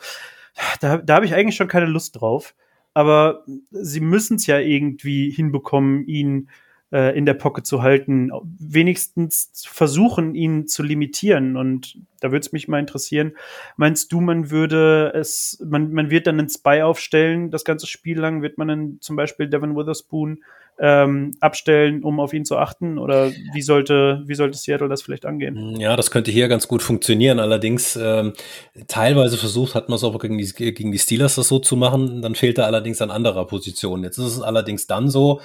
[0.81, 2.55] da, da habe ich eigentlich schon keine Lust drauf.
[2.95, 6.49] Aber sie müssen es ja irgendwie hinbekommen, ihn
[6.93, 11.57] äh, in der Pocket zu halten, wenigstens versuchen, ihn zu limitieren.
[11.57, 13.37] Und da würde es mich mal interessieren,
[13.77, 18.19] meinst du, man würde es, man, man wird dann einen Spy aufstellen, das ganze Spiel
[18.19, 20.43] lang, wird man dann zum Beispiel Devin Witherspoon
[20.81, 22.99] ähm, abstellen, um auf ihn zu achten?
[22.99, 25.77] Oder wie sollte, wie sollte Seattle das vielleicht angehen?
[25.79, 27.41] Ja, das könnte hier ganz gut funktionieren.
[27.41, 28.33] Allerdings ähm,
[28.87, 32.23] teilweise versucht hat man es auch gegen die, gegen die Steelers das so zu machen.
[32.23, 34.05] Dann fehlt er allerdings an anderer Position.
[34.05, 35.41] Jetzt ist es allerdings dann so,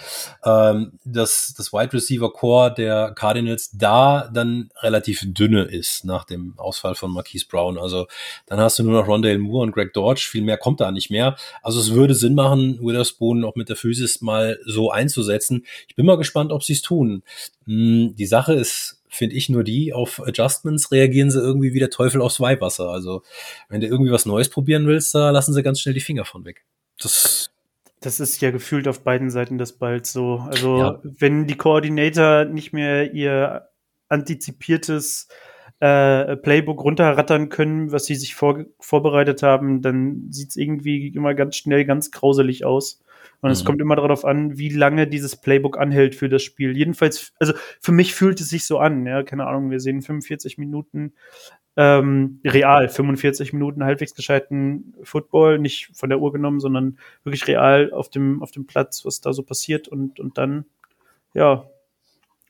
[0.45, 6.53] ähm, dass das Wide Receiver Core der Cardinals da dann relativ dünne ist nach dem
[6.57, 7.79] Ausfall von Marquise Brown.
[7.79, 8.05] Also
[8.45, 10.27] dann hast du nur noch Rondale Moore und Greg Dodge.
[10.29, 11.35] Viel mehr kommt da nicht mehr.
[11.63, 15.65] Also es würde Sinn machen, Witherspoon auch mit der Physis mal so einzusetzen umzusetzen.
[15.87, 17.23] Ich bin mal gespannt, ob sie es tun.
[17.65, 21.89] Hm, die Sache ist, finde ich, nur die, auf Adjustments reagieren sie irgendwie wie der
[21.89, 22.89] Teufel aufs Weihwasser.
[22.89, 23.23] Also,
[23.69, 26.45] wenn du irgendwie was Neues probieren willst, da lassen sie ganz schnell die Finger von
[26.45, 26.63] weg.
[26.99, 27.49] Das
[28.01, 30.45] das ist ja gefühlt auf beiden Seiten des Balls so.
[30.49, 30.99] Also, ja.
[31.03, 33.69] wenn die Koordinator nicht mehr ihr
[34.09, 35.29] antizipiertes
[35.79, 41.33] äh, Playbook runterrattern können, was sie sich vor, vorbereitet haben, dann sieht es irgendwie immer
[41.33, 42.99] ganz schnell ganz grauselig aus.
[43.43, 43.53] Und mhm.
[43.53, 46.77] es kommt immer darauf an, wie lange dieses Playbook anhält für das Spiel.
[46.77, 47.51] Jedenfalls, also
[47.81, 51.11] für mich fühlt es sich so an, ja, keine Ahnung, wir sehen 45 Minuten
[51.75, 57.91] ähm, real, 45 Minuten halbwegs gescheiten Football, nicht von der Uhr genommen, sondern wirklich real
[57.91, 60.63] auf dem, auf dem Platz, was da so passiert und, und dann,
[61.33, 61.65] ja,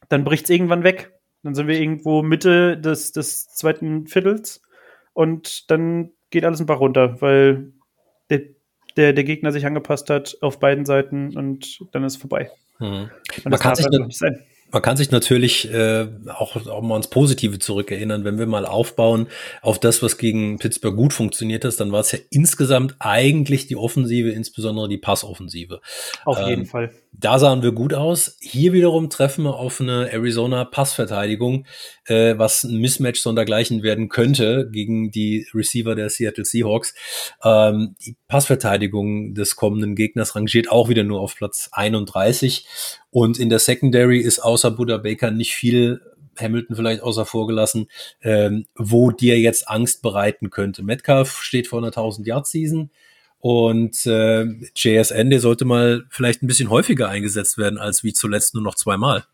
[0.09, 1.11] dann bricht es irgendwann weg.
[1.41, 4.61] Dann sind wir irgendwo Mitte des, des zweiten Viertels
[5.13, 7.73] und dann geht alles ein Bach runter, weil
[8.29, 8.43] der
[8.97, 12.51] der, der Gegner sich angepasst hat auf beiden Seiten und dann ist vorbei.
[12.79, 13.09] Mhm.
[13.45, 14.39] Man, kann sich sein.
[14.71, 19.27] man kann sich natürlich äh, auch, auch mal ans Positive zurückerinnern, wenn wir mal aufbauen
[19.61, 23.75] auf das, was gegen Pittsburgh gut funktioniert ist, dann war es ja insgesamt eigentlich die
[23.75, 25.81] Offensive, insbesondere die Passoffensive.
[26.25, 26.91] Auf ähm, jeden Fall.
[27.15, 28.37] Da sahen wir gut aus.
[28.41, 31.65] Hier wiederum treffen wir auf eine Arizona Passverteidigung,
[32.05, 36.95] äh, was ein Mismatch sondergleichen werden könnte gegen die Receiver der Seattle Seahawks.
[37.43, 42.65] Ähm, die Passverteidigung des kommenden Gegners rangiert auch wieder nur auf Platz 31.
[43.11, 46.01] Und in der Secondary ist außer Buddha Baker nicht viel
[46.39, 47.87] Hamilton vielleicht außer vorgelassen,
[48.21, 50.83] ähm, wo dir jetzt Angst bereiten könnte.
[50.83, 52.89] Metcalf steht vor einer 1000 Yard Season.
[53.45, 58.53] Und äh, JSN, der sollte mal vielleicht ein bisschen häufiger eingesetzt werden, als wie zuletzt
[58.53, 59.25] nur noch zweimal.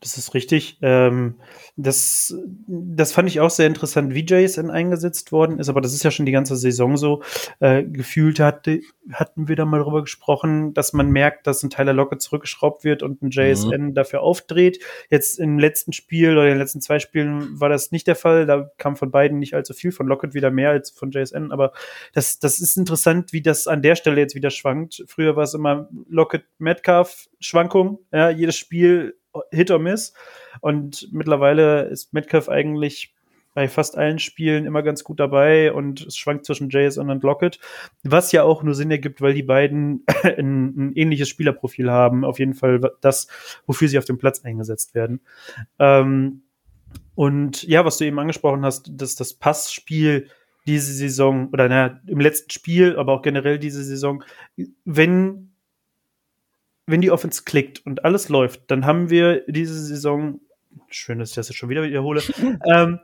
[0.00, 0.78] Das ist richtig.
[0.82, 1.36] Ähm,
[1.76, 6.04] das, das fand ich auch sehr interessant, wie JSN eingesetzt worden ist, aber das ist
[6.04, 7.22] ja schon die ganze Saison so.
[7.60, 8.80] Äh, gefühlt hatte,
[9.12, 13.02] hatten wir da mal drüber gesprochen, dass man merkt, dass ein Tyler Lockett zurückgeschraubt wird
[13.02, 13.94] und ein JSN mhm.
[13.94, 14.78] dafür aufdreht.
[15.10, 18.46] Jetzt im letzten Spiel oder in den letzten zwei Spielen war das nicht der Fall.
[18.46, 21.72] Da kam von beiden nicht allzu viel, von Lockett wieder mehr als von JSN, aber
[22.12, 25.04] das, das ist interessant, wie das an der Stelle jetzt wieder schwankt.
[25.06, 27.98] Früher war es immer Lockett-Metcalf-Schwankung.
[28.12, 29.16] Ja, jedes Spiel
[29.50, 30.14] Hit or Miss.
[30.60, 33.14] Und mittlerweile ist Metcalf eigentlich
[33.54, 37.60] bei fast allen Spielen immer ganz gut dabei und es schwankt zwischen Jason und Lockett,
[38.02, 42.24] was ja auch nur Sinn ergibt, weil die beiden ein, ein, ähnliches Spielerprofil haben.
[42.24, 43.28] Auf jeden Fall das,
[43.66, 45.20] wofür sie auf dem Platz eingesetzt werden.
[45.78, 46.42] Ähm,
[47.14, 50.28] und ja, was du eben angesprochen hast, dass das Passspiel
[50.66, 54.24] diese Saison oder naja, im letzten Spiel, aber auch generell diese Saison,
[54.84, 55.53] wenn
[56.86, 60.40] wenn die Offense klickt und alles läuft, dann haben wir diese Saison
[60.88, 62.22] schön, dass ich das jetzt schon wieder wiederhole,
[62.66, 63.00] ähm,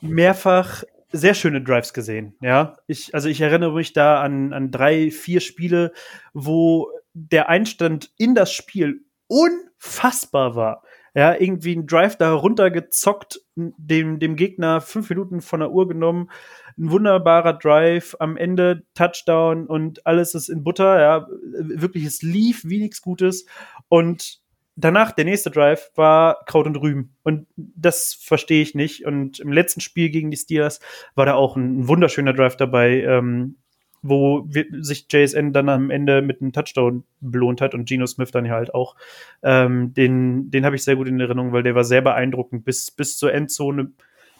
[0.00, 2.34] mehrfach sehr schöne Drives gesehen.
[2.40, 5.92] Ja, ich, also ich erinnere mich da an, an drei, vier Spiele,
[6.34, 10.82] wo der Einstand in das Spiel unfassbar war.
[11.18, 16.30] Ja, irgendwie ein Drive da runtergezockt, dem, dem Gegner fünf Minuten von der Uhr genommen,
[16.78, 22.62] ein wunderbarer Drive, am Ende Touchdown und alles ist in Butter, ja, wirklich, es lief
[22.64, 23.46] wie nichts Gutes
[23.88, 24.38] und
[24.76, 27.16] danach, der nächste Drive, war Kraut und Rüben.
[27.24, 29.04] Und das verstehe ich nicht.
[29.04, 30.78] Und im letzten Spiel gegen die Steelers
[31.16, 33.56] war da auch ein, ein wunderschöner Drive dabei, ähm,
[34.02, 38.30] wo wir, sich JSN dann am Ende mit einem Touchdown belohnt hat und Geno Smith
[38.30, 38.96] dann halt auch.
[39.42, 42.64] Ähm, den den habe ich sehr gut in Erinnerung, weil der war sehr beeindruckend.
[42.64, 43.92] Bis, bis zur Endzone,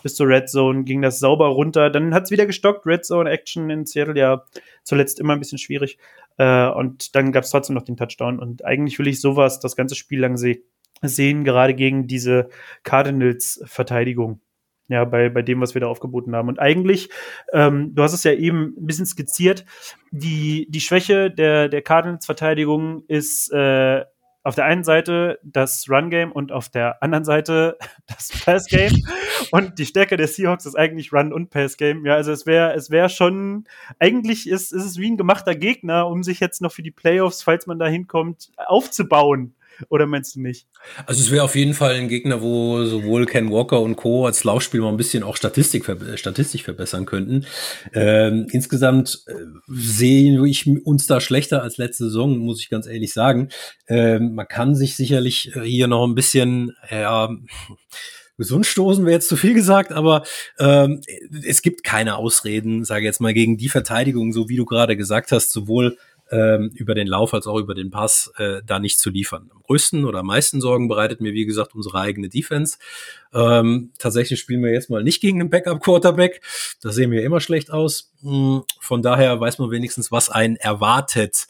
[0.02, 1.90] bis zur Red Zone ging das sauber runter.
[1.90, 2.86] Dann hat es wieder gestockt.
[2.86, 4.44] Red Zone Action in Seattle ja
[4.84, 5.98] zuletzt immer ein bisschen schwierig.
[6.36, 8.38] Äh, und dann gab es trotzdem noch den Touchdown.
[8.38, 10.58] Und eigentlich will ich sowas das ganze Spiel lang se
[11.00, 12.48] sehen, gerade gegen diese
[12.82, 14.40] Cardinals-Verteidigung.
[14.88, 16.48] Ja, bei, bei dem, was wir da aufgeboten haben.
[16.48, 17.10] Und eigentlich,
[17.52, 19.66] ähm, du hast es ja eben ein bisschen skizziert,
[20.10, 24.04] die, die Schwäche der, der Cardinals-Verteidigung ist äh,
[24.48, 28.94] auf der einen Seite das Run-Game und auf der anderen Seite das Pass-Game.
[29.50, 32.06] und die Stärke der Seahawks ist eigentlich Run- und Pass-Game.
[32.06, 33.64] Ja, also es wäre es wäre schon,
[33.98, 37.42] eigentlich ist, ist es wie ein gemachter Gegner, um sich jetzt noch für die Playoffs,
[37.42, 39.54] falls man da hinkommt, aufzubauen.
[39.88, 40.66] Oder meinst du nicht?
[41.06, 44.26] Also es wäre auf jeden Fall ein Gegner, wo sowohl Ken Walker und Co.
[44.26, 45.84] als Laufspiel mal ein bisschen auch Statistik,
[46.16, 47.46] statistisch verbessern könnten.
[47.92, 49.32] Ähm, insgesamt äh,
[49.68, 53.48] sehe ich uns da schlechter als letzte Saison, muss ich ganz ehrlich sagen.
[53.86, 57.30] Ähm, man kann sich sicherlich äh, hier noch ein bisschen, ja,
[58.38, 60.22] gesund stoßen wäre jetzt zu viel gesagt, aber
[60.58, 61.00] ähm,
[61.44, 65.32] es gibt keine Ausreden, sage jetzt mal, gegen die Verteidigung, so wie du gerade gesagt
[65.32, 65.98] hast, sowohl
[66.30, 69.50] ähm, über den Lauf als auch über den Pass äh, da nicht zu liefern.
[69.54, 72.78] Am größten oder am meisten Sorgen bereitet mir, wie gesagt, unsere eigene Defense.
[73.32, 76.42] Ähm, tatsächlich spielen wir jetzt mal nicht gegen einen Backup-Quarterback.
[76.82, 78.12] Da sehen wir immer schlecht aus.
[78.22, 81.46] Hm, von daher weiß man wenigstens, was einen erwartet.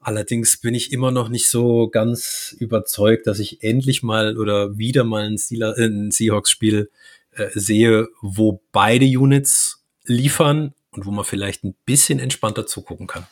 [0.00, 5.04] Allerdings bin ich immer noch nicht so ganz überzeugt, dass ich endlich mal oder wieder
[5.04, 6.90] mal ein, äh, ein Seahawks-Spiel
[7.32, 13.26] äh, sehe, wo beide Units liefern und wo man vielleicht ein bisschen entspannter zugucken kann.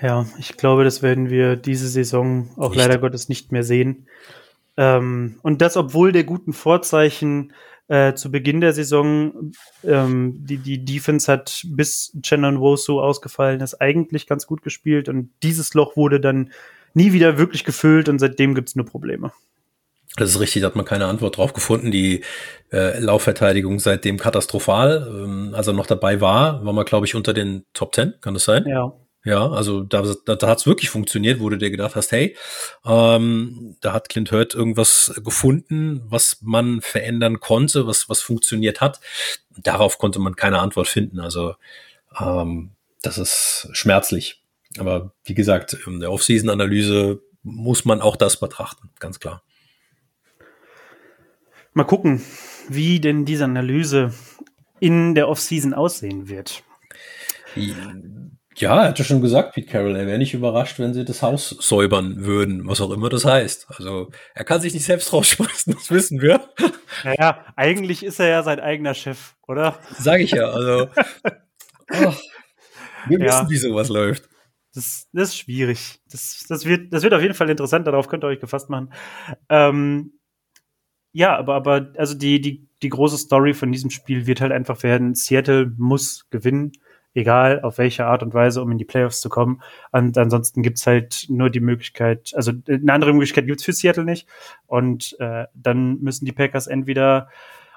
[0.00, 2.78] Ja, ich glaube, das werden wir diese Saison auch nicht.
[2.78, 4.06] leider Gottes nicht mehr sehen.
[4.76, 7.52] Ähm, und das, obwohl der guten Vorzeichen
[7.88, 9.52] äh, zu Beginn der Saison,
[9.84, 15.30] ähm, die, die Defense hat bis Chenon Wosu ausgefallen ist, eigentlich ganz gut gespielt und
[15.42, 16.50] dieses Loch wurde dann
[16.94, 19.32] nie wieder wirklich gefüllt und seitdem gibt's nur Probleme.
[20.16, 21.90] Das ist richtig, da hat man keine Antwort drauf gefunden.
[21.90, 22.22] Die
[22.72, 25.06] äh, Laufverteidigung seitdem katastrophal.
[25.08, 28.32] Ähm, als er noch dabei war, war man, glaube ich, unter den Top Ten, kann
[28.32, 28.64] das sein?
[28.66, 28.94] Ja.
[29.26, 32.36] Ja, also da, da, da hat es wirklich funktioniert, wo du dir gedacht hast, hey,
[32.84, 39.00] ähm, da hat Clint Hurt irgendwas gefunden, was man verändern konnte, was, was funktioniert hat.
[39.58, 41.18] Darauf konnte man keine Antwort finden.
[41.18, 41.56] Also
[42.20, 42.70] ähm,
[43.02, 44.44] das ist schmerzlich.
[44.78, 49.42] Aber wie gesagt, in der Off-Season-Analyse muss man auch das betrachten, ganz klar.
[51.74, 52.22] Mal gucken,
[52.68, 54.14] wie denn diese Analyse
[54.78, 56.62] in der Off-Season aussehen wird.
[57.56, 57.92] Ja,
[58.62, 62.24] er hatte schon gesagt, Pete Carroll, er wäre nicht überrascht, wenn sie das Haus säubern
[62.24, 63.66] würden, was auch immer das heißt.
[63.68, 66.40] Also er kann sich nicht selbst rausschmeißen, das wissen wir.
[67.04, 69.78] Naja, eigentlich ist er ja sein eigener Chef, oder?
[69.98, 70.88] Sag ich ja, also
[71.92, 72.14] oh,
[73.08, 73.50] wir wissen, ja.
[73.50, 74.28] wie sowas läuft.
[74.74, 76.00] Das, das ist schwierig.
[76.10, 78.92] Das, das, wird, das wird auf jeden Fall interessant, darauf könnt ihr euch gefasst machen.
[79.48, 80.12] Ähm,
[81.12, 84.82] ja, aber, aber also die, die, die große Story von diesem Spiel wird halt einfach
[84.82, 86.72] werden, Seattle muss gewinnen
[87.16, 89.62] egal auf welche Art und Weise, um in die Playoffs zu kommen.
[89.90, 94.28] Und ansonsten gibt's halt nur die Möglichkeit, also eine andere Möglichkeit gibt's für Seattle nicht.
[94.66, 97.28] Und äh, dann müssen die Packers entweder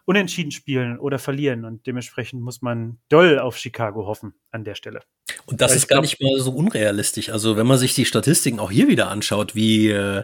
[0.05, 1.65] unentschieden spielen oder verlieren.
[1.65, 5.01] Und dementsprechend muss man doll auf Chicago hoffen an der Stelle.
[5.45, 7.29] Und das Weil ist gar glaub, nicht mal so unrealistisch.
[7.29, 10.23] Also wenn man sich die Statistiken auch hier wieder anschaut, wie äh,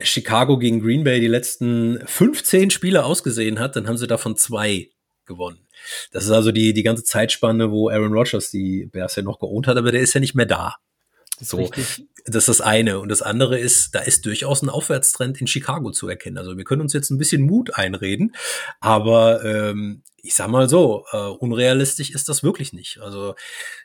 [0.00, 4.90] Chicago gegen Green Bay die letzten 15 Spiele ausgesehen hat, dann haben sie davon zwei
[5.26, 5.60] gewonnen.
[6.12, 9.66] Das ist also die, die ganze Zeitspanne, wo Aaron Rodgers die Bears ja noch geohnt
[9.66, 10.76] hat, aber der ist ja nicht mehr da.
[11.38, 12.06] Das so, richtig.
[12.26, 13.00] das ist das eine.
[13.00, 16.38] Und das andere ist, da ist durchaus ein Aufwärtstrend in Chicago zu erkennen.
[16.38, 18.34] Also wir können uns jetzt ein bisschen Mut einreden,
[18.80, 23.00] aber ähm, ich sag mal so, äh, unrealistisch ist das wirklich nicht.
[23.00, 23.34] Also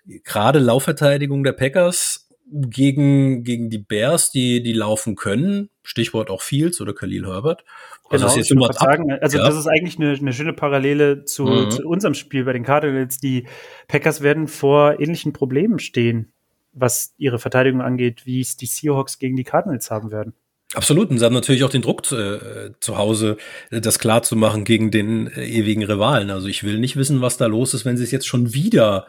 [0.06, 6.82] gerade Laufverteidigung der Packers gegen, gegen die Bears, die, die laufen können, Stichwort auch Fields
[6.82, 7.64] oder Khalil Herbert.
[8.10, 9.46] Also genau, ich würde sagen, also ja.
[9.46, 11.72] das ist eigentlich eine, eine schöne Parallele zu, mhm.
[11.72, 13.18] zu unserem Spiel bei den Cardinals.
[13.18, 13.48] Die
[13.88, 16.32] Packers werden vor ähnlichen Problemen stehen,
[16.72, 20.34] was ihre Verteidigung angeht, wie es die Seahawks gegen die Cardinals haben werden.
[20.76, 23.38] Absolut, und sie haben natürlich auch den Druck äh, zu Hause,
[23.72, 26.30] äh, das klar zu machen gegen den äh, ewigen Rivalen.
[26.30, 29.08] Also ich will nicht wissen, was da los ist, wenn sie es jetzt schon wieder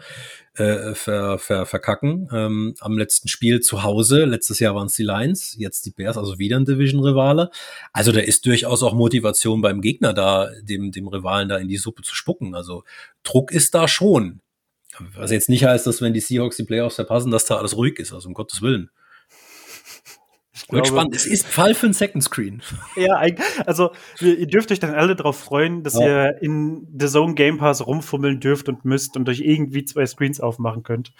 [0.55, 2.29] äh, ver, ver, verkacken.
[2.33, 6.17] Ähm, am letzten Spiel zu Hause, letztes Jahr waren es die Lions, jetzt die Bears,
[6.17, 7.51] also wieder ein Division-Rivale.
[7.93, 11.79] Also da ist durchaus auch Motivation beim Gegner da, dem, dem Rivalen da in die
[11.79, 12.55] Suppe zu spucken.
[12.55, 12.85] Also
[13.25, 14.41] Druck ist da schon.
[15.15, 17.99] Was jetzt nicht heißt, dass wenn die Seahawks die Playoffs verpassen, dass da alles ruhig
[17.99, 18.91] ist, also um Gottes Willen.
[20.57, 21.15] Ich glaube, spannend.
[21.15, 22.63] Es ist Fall für ein Second Screen.
[22.97, 23.21] Ja,
[23.67, 23.91] also
[24.21, 26.07] ihr dürft euch dann alle darauf freuen, dass ja.
[26.07, 30.41] ihr in The Zone Game Pass rumfummeln dürft und müsst und euch irgendwie zwei Screens
[30.41, 31.13] aufmachen könnt.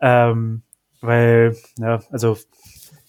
[0.00, 0.62] Ähm,
[1.00, 2.36] weil, ja, also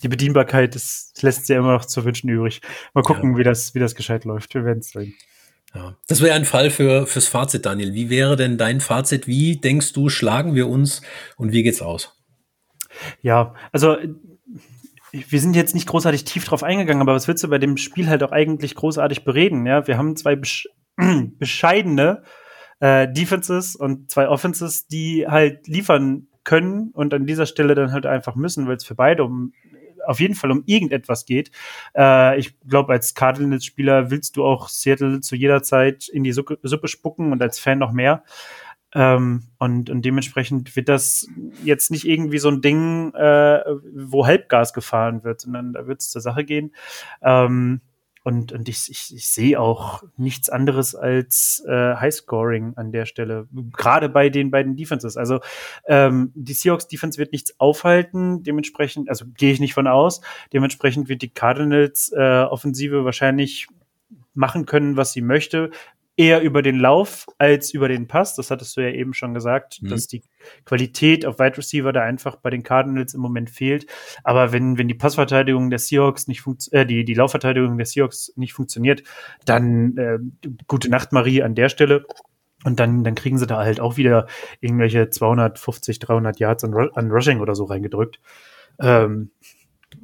[0.03, 2.61] die Bedienbarkeit das lässt ja immer noch zu wünschen übrig.
[2.93, 3.39] Mal gucken, ja.
[3.39, 4.53] wie das, wie das gescheit läuft.
[4.53, 5.15] Wir werden es sehen.
[5.73, 5.97] Ja.
[6.07, 7.93] Das wäre ein Fall für, fürs Fazit, Daniel.
[7.93, 9.25] Wie wäre denn dein Fazit?
[9.25, 11.01] Wie denkst du, schlagen wir uns
[11.35, 12.15] und wie geht's aus?
[13.21, 13.97] Ja, also
[15.13, 18.09] wir sind jetzt nicht großartig tief drauf eingegangen, aber was willst du bei dem Spiel
[18.09, 19.65] halt auch eigentlich großartig bereden?
[19.65, 20.67] Ja, wir haben zwei besch
[21.39, 22.23] bescheidene
[22.79, 28.07] äh, Defenses und zwei Offenses, die halt liefern können und an dieser Stelle dann halt
[28.07, 29.53] einfach müssen, weil es für beide um
[30.05, 31.51] auf jeden Fall um irgendetwas geht.
[31.95, 36.59] Äh, ich glaube, als Cardinals-Spieler willst du auch Seattle zu jeder Zeit in die Suppe,
[36.63, 38.23] Suppe spucken und als Fan noch mehr.
[38.93, 41.27] Ähm, und, und dementsprechend wird das
[41.63, 43.63] jetzt nicht irgendwie so ein Ding, äh,
[43.95, 46.73] wo Halbgas gefahren wird, sondern da wird es zur Sache gehen.
[47.21, 47.81] Ähm,
[48.23, 53.47] und, und ich, ich, ich sehe auch nichts anderes als äh, Highscoring an der Stelle,
[53.51, 55.17] gerade bei den beiden Defenses.
[55.17, 55.41] Also
[55.87, 60.21] ähm, die Seahawks Defense wird nichts aufhalten, dementsprechend, also gehe ich nicht von aus,
[60.53, 63.67] dementsprechend wird die Cardinals äh, Offensive wahrscheinlich
[64.33, 65.69] machen können, was sie möchte
[66.15, 68.35] eher über den Lauf als über den Pass.
[68.35, 69.89] Das hattest du ja eben schon gesagt, mhm.
[69.89, 70.23] dass die
[70.65, 73.87] Qualität auf Wide Receiver da einfach bei den Cardinals im Moment fehlt.
[74.23, 78.33] Aber wenn, wenn die Passverteidigung der Seahawks nicht funktioniert, äh, die, die Laufverteidigung der Seahawks
[78.35, 79.03] nicht funktioniert,
[79.45, 80.19] dann äh,
[80.67, 82.05] gute Nacht, Marie, an der Stelle.
[82.63, 84.27] Und dann, dann kriegen sie da halt auch wieder
[84.61, 86.73] irgendwelche 250, 300 Yards an,
[87.11, 88.19] Rushing oder so reingedrückt.
[88.79, 89.31] Ähm,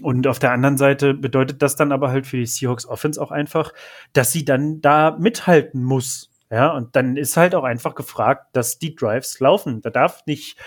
[0.02, 3.32] und auf der anderen Seite bedeutet das dann aber halt für die Seahawks Offense auch
[3.32, 3.74] einfach,
[4.14, 6.30] dass sie dann da mithalten muss.
[6.52, 9.82] Ja, und dann ist halt auch einfach gefragt, dass die Drives laufen.
[9.82, 10.58] Da darf nicht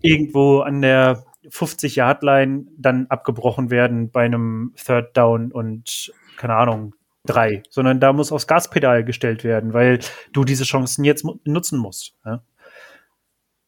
[0.00, 7.62] irgendwo an der 50-Yard-Line dann abgebrochen werden bei einem Third Down und keine Ahnung, drei,
[7.70, 10.00] sondern da muss aufs Gaspedal gestellt werden, weil
[10.32, 12.14] du diese Chancen jetzt nutzen musst.
[12.24, 12.42] Ja?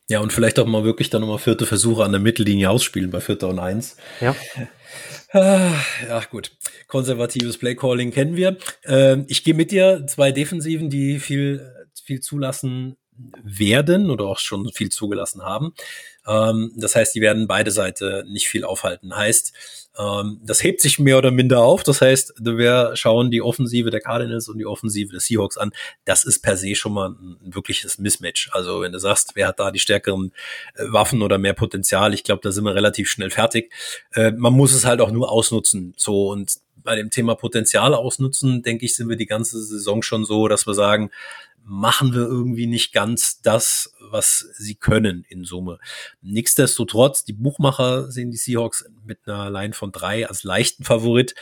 [0.08, 3.20] ja, und vielleicht auch mal wirklich dann nochmal vierte Versuche an der Mittellinie ausspielen bei
[3.20, 3.96] Vierter und Eins.
[4.20, 4.34] Ja.
[5.32, 5.74] Ah,
[6.08, 6.52] ja, gut.
[6.86, 8.56] Konservatives Playcalling kennen wir.
[8.84, 10.06] Ähm, ich gehe mit dir.
[10.06, 11.72] Zwei Defensiven, die viel,
[12.04, 12.96] viel zulassen
[13.42, 15.74] werden oder auch schon viel zugelassen haben.
[16.26, 19.14] Ähm, das heißt, die werden beide Seiten nicht viel aufhalten.
[19.14, 19.52] Heißt,
[19.98, 21.82] ähm, das hebt sich mehr oder minder auf.
[21.82, 25.72] Das heißt, wir schauen die Offensive der Cardinals und die Offensive der Seahawks an.
[26.04, 28.50] Das ist per se schon mal ein, wirkliches Mismatch.
[28.52, 30.32] Also wenn du sagst, wer hat da die stärkeren
[30.74, 33.72] äh, Waffen oder mehr Potenzial, ich glaube, da sind wir relativ schnell fertig.
[34.14, 35.94] Äh, man muss es halt auch nur ausnutzen.
[35.96, 40.24] So und bei dem Thema Potenzial ausnutzen, denke ich, sind wir die ganze Saison schon
[40.24, 41.10] so, dass wir sagen,
[41.64, 45.78] machen wir irgendwie nicht ganz das, was sie können in Summe.
[46.20, 51.34] Nichtsdestotrotz, die Buchmacher sehen die Seahawks mit einer Line von drei als leichten Favorit.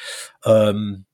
[0.45, 1.05] Ähm,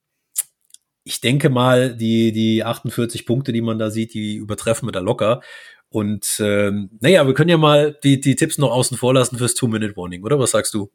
[1.05, 5.01] ich denke mal, die, die 48 Punkte, die man da sieht, die übertreffen wir da
[5.01, 5.41] locker.
[5.89, 9.55] Und ähm, naja, wir können ja mal die, die Tipps noch außen vor lassen fürs
[9.55, 10.39] Two-Minute-Warning, oder?
[10.39, 10.91] Was sagst du?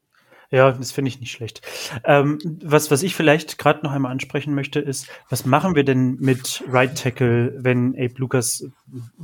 [0.54, 1.62] Ja, das finde ich nicht schlecht.
[2.04, 6.18] Ähm, was, was ich vielleicht gerade noch einmal ansprechen möchte, ist, was machen wir denn
[6.20, 8.64] mit Right Tackle, wenn Abe Lucas,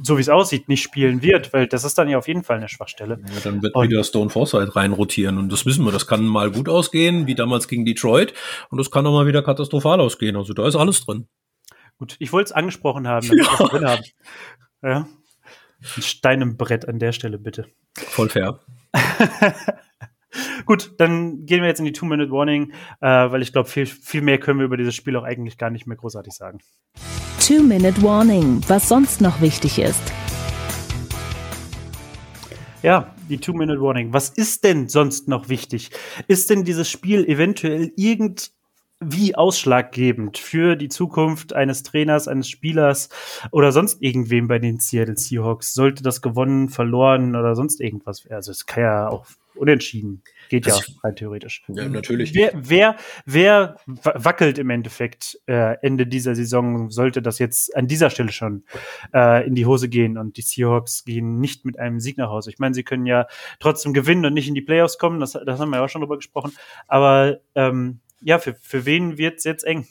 [0.01, 1.53] so wie es aussieht, nicht spielen wird?
[1.53, 3.19] Weil das ist dann ja auf jeden Fall eine Schwachstelle.
[3.31, 5.91] Ja, dann wird und, wieder Stone Forsythe reinrotieren und das wissen wir.
[5.91, 8.33] Das kann mal gut ausgehen, wie damals gegen Detroit,
[8.71, 10.35] und das kann auch mal wieder katastrophal ausgehen.
[10.35, 11.27] Also da ist alles drin.
[11.99, 13.67] Gut, ich wollte es angesprochen haben, damit ja.
[13.67, 14.03] drin haben.
[14.81, 15.07] Ja.
[15.95, 17.67] Ein Stein im Brett an der Stelle, bitte.
[17.93, 18.61] Voll fair.
[20.69, 24.37] Gut, dann gehen wir jetzt in die Two-Minute-Warning, äh, weil ich glaube, viel, viel mehr
[24.37, 26.59] können wir über dieses Spiel auch eigentlich gar nicht mehr großartig sagen.
[27.43, 30.13] Two-Minute-Warning, was sonst noch wichtig ist.
[32.83, 34.13] Ja, die Two-Minute-Warning.
[34.13, 35.89] Was ist denn sonst noch wichtig?
[36.27, 43.09] Ist denn dieses Spiel eventuell irgendwie ausschlaggebend für die Zukunft eines Trainers, eines Spielers
[43.51, 45.73] oder sonst irgendwem bei den Seattle Seahawks?
[45.73, 48.27] Sollte das gewonnen, verloren oder sonst irgendwas?
[48.29, 49.25] Also es kann ja auch
[49.59, 51.63] unentschieden Geht ja rein theoretisch.
[51.67, 52.33] Ja, natürlich.
[52.33, 52.95] Wer, wer,
[53.25, 58.63] wer wackelt im Endeffekt äh, Ende dieser Saison, sollte das jetzt an dieser Stelle schon
[59.13, 62.49] äh, in die Hose gehen und die Seahawks gehen nicht mit einem Sieg nach Hause.
[62.49, 63.27] Ich meine, sie können ja
[63.59, 66.01] trotzdem gewinnen und nicht in die Playoffs kommen, das, das haben wir ja auch schon
[66.01, 66.51] drüber gesprochen.
[66.87, 69.87] Aber ähm, ja, für, für wen wird's jetzt eng?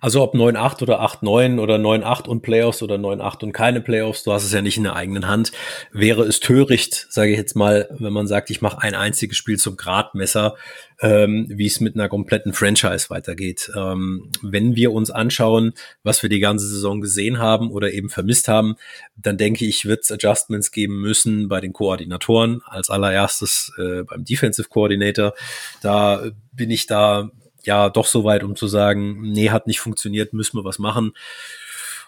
[0.00, 4.32] Also ob 9-8 oder 8-9 oder 9-8 und Playoffs oder 9-8 und keine Playoffs, du
[4.32, 5.52] hast es ja nicht in der eigenen Hand,
[5.92, 9.56] wäre es töricht, sage ich jetzt mal, wenn man sagt, ich mache ein einziges Spiel
[9.56, 10.56] zum Gradmesser,
[11.00, 13.70] ähm, wie es mit einer kompletten Franchise weitergeht.
[13.76, 15.72] Ähm, wenn wir uns anschauen,
[16.02, 18.76] was wir die ganze Saison gesehen haben oder eben vermisst haben,
[19.16, 24.24] dann denke ich, wird es Adjustments geben müssen bei den Koordinatoren, als allererstes äh, beim
[24.24, 25.34] Defensive Coordinator.
[25.82, 27.30] Da bin ich da
[27.64, 31.12] ja doch so weit, um zu sagen, nee, hat nicht funktioniert, müssen wir was machen.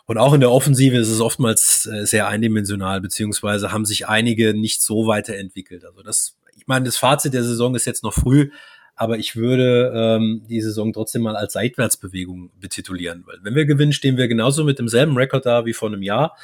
[0.06, 4.54] Und auch in der Offensive ist es oftmals äh, sehr eindimensional, beziehungsweise haben sich einige
[4.54, 5.84] nicht so weiterentwickelt.
[5.84, 8.50] Also das, ich meine, das Fazit der Saison ist jetzt noch früh,
[8.96, 13.92] aber ich würde ähm, die Saison trotzdem mal als Seitwärtsbewegung betitulieren, weil wenn wir gewinnen,
[13.92, 16.36] stehen wir genauso mit demselben Rekord da wie vor einem Jahr.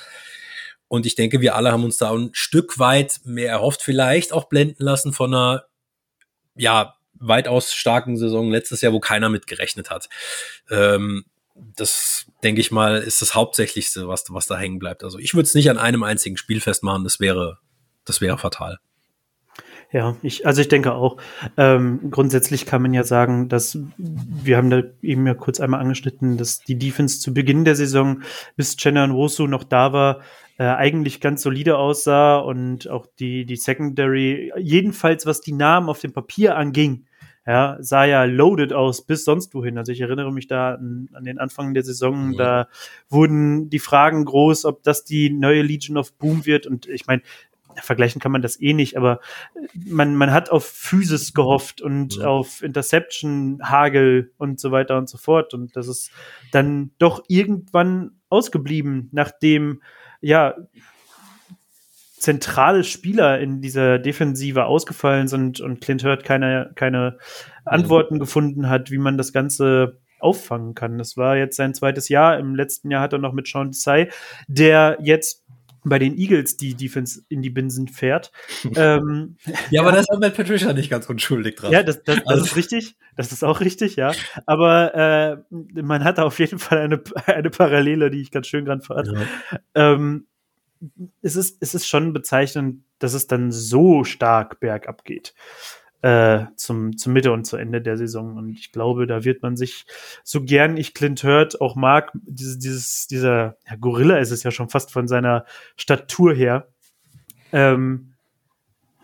[0.89, 4.45] Und ich denke, wir alle haben uns da ein Stück weit mehr erhofft, vielleicht auch
[4.45, 5.65] blenden lassen von einer,
[6.55, 9.47] ja, weitaus starken Saison letztes Jahr, wo keiner mit
[9.91, 10.09] hat.
[10.71, 15.05] Ähm, das, denke ich mal, ist das Hauptsächlichste, was, was da hängen bleibt.
[15.05, 17.59] Also ich würde es nicht an einem einzigen Spiel festmachen, das wäre,
[18.05, 18.79] das wäre fatal.
[19.93, 21.17] Ja, ich, also ich denke auch.
[21.57, 26.37] Ähm, grundsätzlich kann man ja sagen, dass wir haben da eben ja kurz einmal angeschnitten,
[26.37, 28.23] dass die Defense zu Beginn der Saison,
[28.57, 30.21] bis Chenna Nwosu noch da war,
[30.59, 36.01] äh, eigentlich ganz solide aussah und auch die, die Secondary, jedenfalls was die Namen auf
[36.01, 37.07] dem Papier anging,
[37.47, 39.79] ja, sah ja loaded aus bis sonst wohin.
[39.79, 42.37] Also ich erinnere mich da an, an den Anfang der Saison, mhm.
[42.37, 42.69] da
[43.09, 46.67] wurden die Fragen groß, ob das die neue Legion of Boom wird.
[46.67, 47.23] Und ich meine,
[47.77, 49.21] vergleichen kann man das eh nicht, aber
[49.75, 52.27] man, man hat auf Physis gehofft und ja.
[52.27, 55.55] auf Interception, Hagel und so weiter und so fort.
[55.55, 56.11] Und das ist
[56.51, 59.83] dann doch irgendwann ausgeblieben, nachdem
[60.21, 60.55] ja,
[62.19, 67.19] zentrale Spieler in dieser Defensive ausgefallen sind und Clint Hurt keine, keine
[67.65, 70.99] Antworten gefunden hat, wie man das Ganze auffangen kann.
[70.99, 72.39] Das war jetzt sein zweites Jahr.
[72.39, 74.09] Im letzten Jahr hat er noch mit Sean Desai,
[74.49, 75.46] der jetzt
[75.89, 78.33] bei den Eagles die Defense in die Binsen fährt.
[78.77, 79.37] ähm,
[79.71, 79.95] ja, aber ja.
[79.95, 81.73] da ist auch Matt Patricia nicht ganz unschuldig dran.
[81.73, 82.45] Ja, das, das, das also.
[82.45, 82.97] ist richtig.
[83.17, 84.13] Das ist auch richtig, ja.
[84.47, 88.65] Aber äh, man hat da auf jeden Fall eine, eine Parallele, die ich ganz schön
[88.65, 89.09] dran fand.
[89.09, 89.59] Ja.
[89.75, 90.27] Ähm,
[91.23, 95.35] es, ist, es ist schon bezeichnend, dass es dann so stark bergab geht
[96.03, 98.37] äh, zum, zum Mitte und zu Ende der Saison.
[98.37, 99.87] Und ich glaube, da wird man sich,
[100.23, 104.51] so gern ich Clint Hurt auch mag, dieses, dieses, dieser ja, Gorilla ist es ja
[104.51, 106.69] schon fast von seiner Statur her,
[107.53, 108.13] ähm,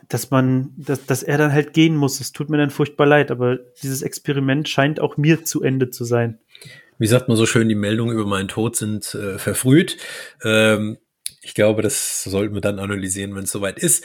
[0.09, 2.21] dass man, dass, dass er dann halt gehen muss.
[2.21, 6.05] Es tut mir dann furchtbar leid, aber dieses Experiment scheint auch mir zu Ende zu
[6.05, 6.39] sein.
[6.99, 9.97] Wie sagt man so schön, die Meldungen über meinen Tod sind äh, verfrüht.
[10.45, 10.99] Ähm,
[11.41, 14.05] ich glaube, das sollten wir dann analysieren, wenn es soweit ist.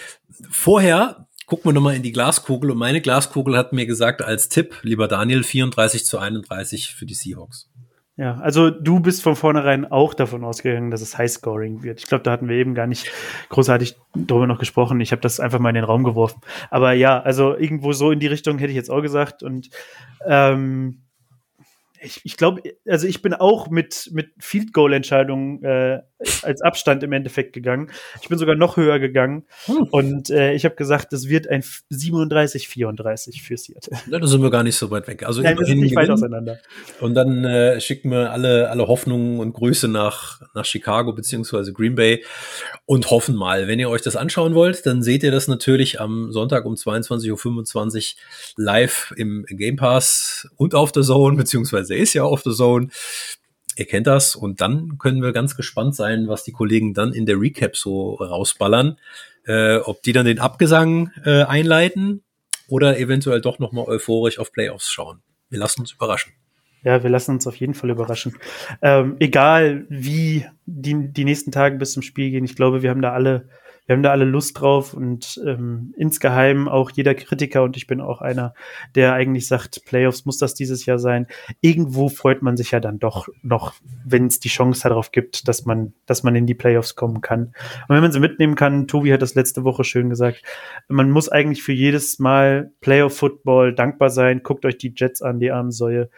[0.49, 4.75] Vorher gucken wir nochmal in die Glaskugel und meine Glaskugel hat mir gesagt als Tipp,
[4.83, 7.69] lieber Daniel, 34 zu 31 für die Seahawks.
[8.17, 11.99] Ja, also du bist von vornherein auch davon ausgegangen, dass es Highscoring wird.
[11.99, 13.11] Ich glaube, da hatten wir eben gar nicht
[13.49, 14.99] großartig drüber noch gesprochen.
[15.01, 16.41] Ich habe das einfach mal in den Raum geworfen.
[16.71, 19.43] Aber ja, also irgendwo so in die Richtung hätte ich jetzt auch gesagt.
[19.43, 19.69] Und
[20.25, 21.03] ähm,
[22.01, 26.01] ich, ich glaube, also ich bin auch mit, mit Field Goal Entscheidungen äh,
[26.41, 27.91] als Abstand im Endeffekt gegangen.
[28.21, 29.83] Ich bin sogar noch höher gegangen hm.
[29.91, 33.97] und äh, ich habe gesagt, das wird ein 37-34 für Seattle.
[34.09, 35.23] Da sind wir gar nicht so weit weg.
[35.23, 36.59] Also Nein, wir sind nicht weit auseinander.
[36.99, 41.95] Und dann äh, schicken wir alle, alle Hoffnungen und Grüße nach, nach Chicago beziehungsweise Green
[41.95, 42.23] Bay
[42.85, 46.31] und hoffen mal, wenn ihr euch das anschauen wollt, dann seht ihr das natürlich am
[46.31, 52.13] Sonntag um 22.25 Uhr live im Game Pass und auf der Zone beziehungsweise er ist
[52.13, 52.89] ja auf The Zone.
[53.85, 57.39] Kennt das und dann können wir ganz gespannt sein, was die Kollegen dann in der
[57.39, 58.97] Recap so rausballern.
[59.45, 62.23] Äh, ob die dann den Abgesang äh, einleiten
[62.67, 65.21] oder eventuell doch nochmal euphorisch auf Playoffs schauen.
[65.49, 66.33] Wir lassen uns überraschen.
[66.83, 68.35] Ja, wir lassen uns auf jeden Fall überraschen.
[68.81, 73.01] Ähm, egal wie die, die nächsten Tage bis zum Spiel gehen, ich glaube, wir haben
[73.01, 73.49] da alle
[73.87, 78.01] wir haben da alle Lust drauf und ähm, insgeheim auch jeder Kritiker und ich bin
[78.01, 78.53] auch einer,
[78.95, 81.25] der eigentlich sagt, Playoffs muss das dieses Jahr sein.
[81.61, 83.73] Irgendwo freut man sich ja dann doch noch,
[84.05, 87.53] wenn es die Chance darauf gibt, dass man, dass man in die Playoffs kommen kann.
[87.87, 90.43] Und wenn man sie mitnehmen kann, Tobi hat das letzte Woche schön gesagt,
[90.89, 94.41] man muss eigentlich für jedes Mal Playoff Football dankbar sein.
[94.43, 96.09] Guckt euch die Jets an, die armen Säue.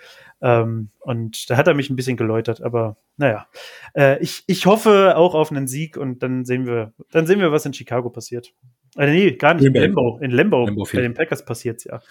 [0.41, 3.47] Ähm, und da hat er mich ein bisschen geläutert, aber naja.
[3.93, 7.51] Äh, ich, ich hoffe auch auf einen Sieg und dann sehen wir, dann sehen wir,
[7.51, 8.53] was in Chicago passiert.
[8.97, 10.17] Äh, nee, gar nicht in Lambo.
[10.21, 12.01] In Lambo, Lambo bei den Packers passiert ja.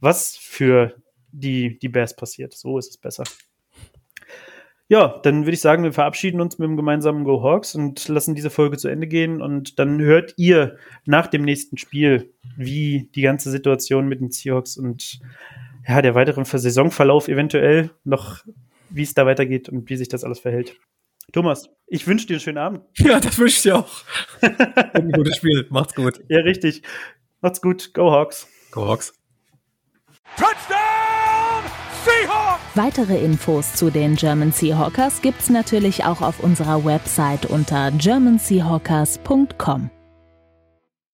[0.00, 0.94] Was für
[1.32, 2.54] die, die Bears passiert.
[2.54, 3.24] So ist es besser.
[4.90, 8.34] Ja, dann würde ich sagen, wir verabschieden uns mit dem gemeinsamen Go Hawks und lassen
[8.34, 9.42] diese Folge zu Ende gehen.
[9.42, 14.78] Und dann hört ihr nach dem nächsten Spiel, wie die ganze Situation mit den Seahawks
[14.78, 15.20] und
[15.88, 18.44] ja, der weiteren Saisonverlauf eventuell noch,
[18.90, 20.76] wie es da weitergeht und wie sich das alles verhält.
[21.32, 22.82] Thomas, ich wünsche dir einen schönen Abend.
[22.98, 24.02] Ja, das wünsche ich dir auch.
[24.40, 25.66] ein gutes Spiel.
[25.70, 26.20] Macht's gut.
[26.28, 26.82] Ja, richtig.
[27.40, 27.94] Macht's gut.
[27.94, 28.46] Go Hawks.
[28.70, 29.14] Go Hawks.
[30.36, 31.64] Touchdown
[32.04, 32.60] Seahawks!
[32.74, 39.90] Weitere Infos zu den German Seahawkers gibt's natürlich auch auf unserer Website unter germanseahawkers.com.